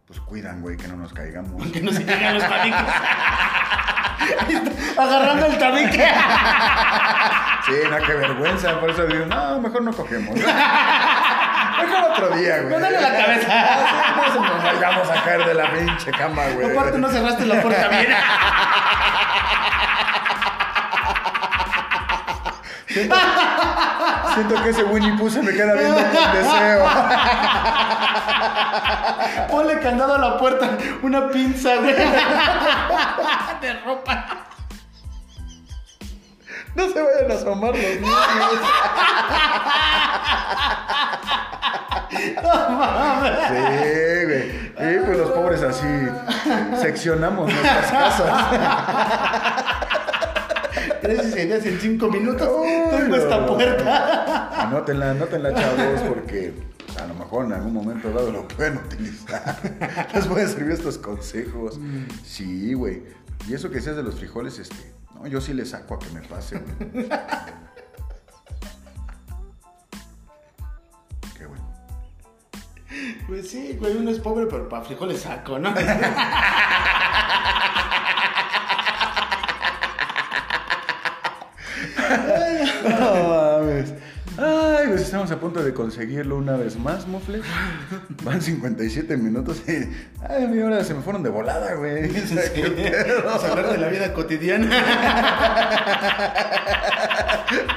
[0.05, 1.65] Pues cuidan, güey, que no nos caigamos.
[1.71, 2.79] Que no se llegan los tabiques.
[4.97, 6.07] Agarrando el tabique.
[7.65, 8.79] Sí, no, qué vergüenza.
[8.79, 10.35] Por eso digo, no, mejor no cogemos.
[10.35, 12.73] Mejor otro día, güey.
[12.73, 13.84] No dale la cabeza.
[14.75, 16.71] Vayamos a caer de la pinche cama, güey.
[16.71, 18.07] Aparte no cerraste la puerta bien.
[24.33, 26.87] Siento que ese Winnie Pooh se me queda viendo con deseo.
[29.49, 30.69] Ponle candado a la puerta,
[31.01, 31.95] una pinza, güey.
[33.61, 34.44] De ropa.
[36.75, 38.15] No se vayan a asomar los niños.
[43.47, 44.65] Sí, güey.
[44.77, 45.87] Sí, pues los pobres así
[46.81, 48.45] seccionamos nuestras casas.
[51.01, 52.49] Tres ideas en cinco minutos.
[52.91, 53.55] Tengo esta no.
[53.55, 54.61] puerta.
[54.63, 56.53] Anótenla, anótenla, chavos, porque
[56.99, 59.59] a lo mejor en algún momento dado lo pueden utilizar.
[60.13, 61.79] Les pueden servir estos consejos.
[62.23, 63.03] Sí, güey.
[63.47, 64.93] Y eso que seas de los frijoles, este.
[65.25, 67.09] No, yo sí le saco a que me pase, güey.
[71.35, 71.67] Qué bueno.
[73.25, 75.71] Pues sí, güey, uno es pobre, pero para frijoles saco, ¿no?
[75.71, 75.75] No
[83.27, 83.93] mames.
[84.37, 87.39] Ay, pues estamos a punto de conseguirlo una vez más, Mofle.
[88.23, 89.89] Van 57 minutos y.
[90.27, 92.11] Ay, mi hora se me fueron de volada, güey.
[93.25, 94.69] Vamos a hablar de la vida cotidiana.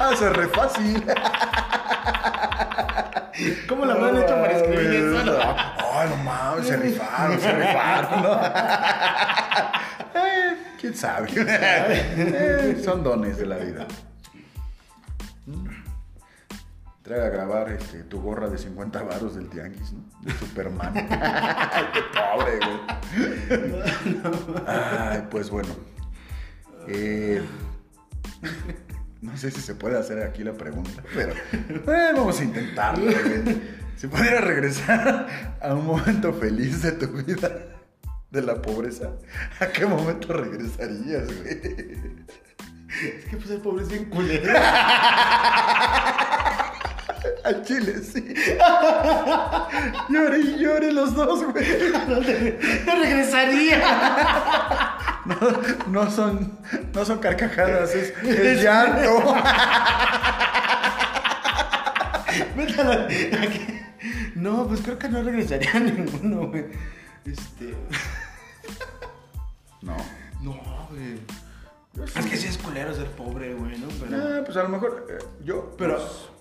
[0.01, 1.05] Ah, se re fácil.
[3.69, 5.39] ¿Cómo la habrán hecho para escribir eso?
[5.93, 8.41] Ay, no mames, se rifaron, se rifaron, ¿no?
[10.15, 11.29] Eh, ¿Quién sabe?
[11.37, 13.87] Eh, son dones de la vida.
[17.09, 20.05] Trae a grabar este, tu gorra de 50 varos del tianguis, ¿no?
[20.21, 20.93] De Superman.
[21.95, 23.83] Qué pobre, güey.
[24.67, 25.71] Ay, pues bueno.
[26.87, 27.41] Eh,
[29.23, 33.07] no sé si se puede hacer aquí la pregunta, pero eh, vamos a intentarlo.
[33.07, 33.59] güey.
[33.97, 37.51] Si pudiera regresar a un momento feliz de tu vida,
[38.31, 39.13] de la pobreza,
[39.61, 42.27] ¿a qué momento regresarías, güey?
[43.03, 44.53] Es que pues el pobre es bien culero.
[47.49, 48.35] Al chile, sí.
[50.11, 51.65] Llore y llore los dos, güey.
[52.07, 52.21] No
[53.03, 53.79] regresaría.
[55.25, 55.37] No,
[55.87, 56.59] no son,
[56.93, 59.35] no son carcajadas, es, es llanto.
[64.35, 66.67] No, pues creo que no regresaría a ninguno, güey.
[67.25, 67.75] Este.
[69.83, 69.97] No.
[70.41, 71.19] No, güey.
[72.15, 73.89] Es que sí es culero ser pobre, güey, ¿no?
[74.01, 74.17] Pero.
[74.17, 75.75] Ah, pues a lo mejor eh, yo.
[75.77, 75.97] Pero.
[75.97, 76.38] Pues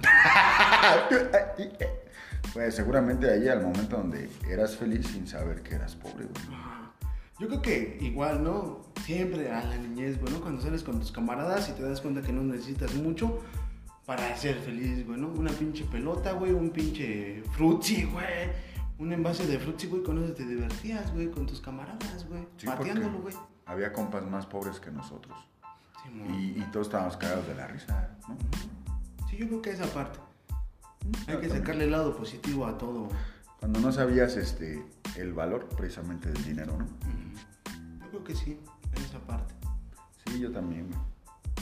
[2.70, 6.58] seguramente ahí al momento donde eras feliz sin saber que eras pobre, güey.
[7.38, 8.82] Yo creo que igual, ¿no?
[9.04, 10.40] Siempre a la niñez, güey, ¿no?
[10.40, 13.40] Cuando sales con tus camaradas y te das cuenta que no necesitas mucho
[14.04, 15.28] para ser feliz, güey, ¿no?
[15.28, 18.70] Una pinche pelota, güey, un pinche frutzi, güey.
[18.98, 22.46] Un envase de frutzi, güey, con eso te divertías, güey, con tus camaradas, güey.
[22.58, 23.34] Sí, pateándolo, güey.
[23.64, 25.38] Había compas más pobres que nosotros.
[26.02, 26.10] Sí.
[26.28, 28.36] Y, y todos estábamos cagados de la risa, ¿no?
[29.40, 30.18] Sí, yo creo que esa parte.
[31.26, 33.08] Hay que sacarle el lado positivo a todo.
[33.58, 34.84] Cuando no sabías este
[35.16, 36.84] el valor precisamente del dinero, ¿no?
[38.02, 38.60] Yo creo que sí,
[38.94, 39.54] en esa parte.
[40.38, 40.90] yo también.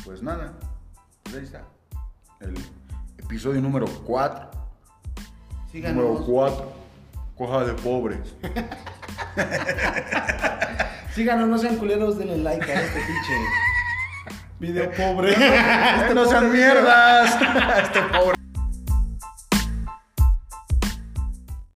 [0.05, 0.55] Pues nada,
[1.23, 1.63] pues ahí está.
[2.41, 2.57] El
[3.17, 4.51] episodio número 4.
[4.51, 6.23] Número Síganos.
[6.23, 6.73] 4.
[7.37, 8.35] Coja de pobres.
[11.15, 13.35] Síganos, no sean culeros, denle like a este pinche
[14.59, 15.35] video pobre.
[16.15, 17.39] no sean mierdas.
[17.83, 18.38] este pobre.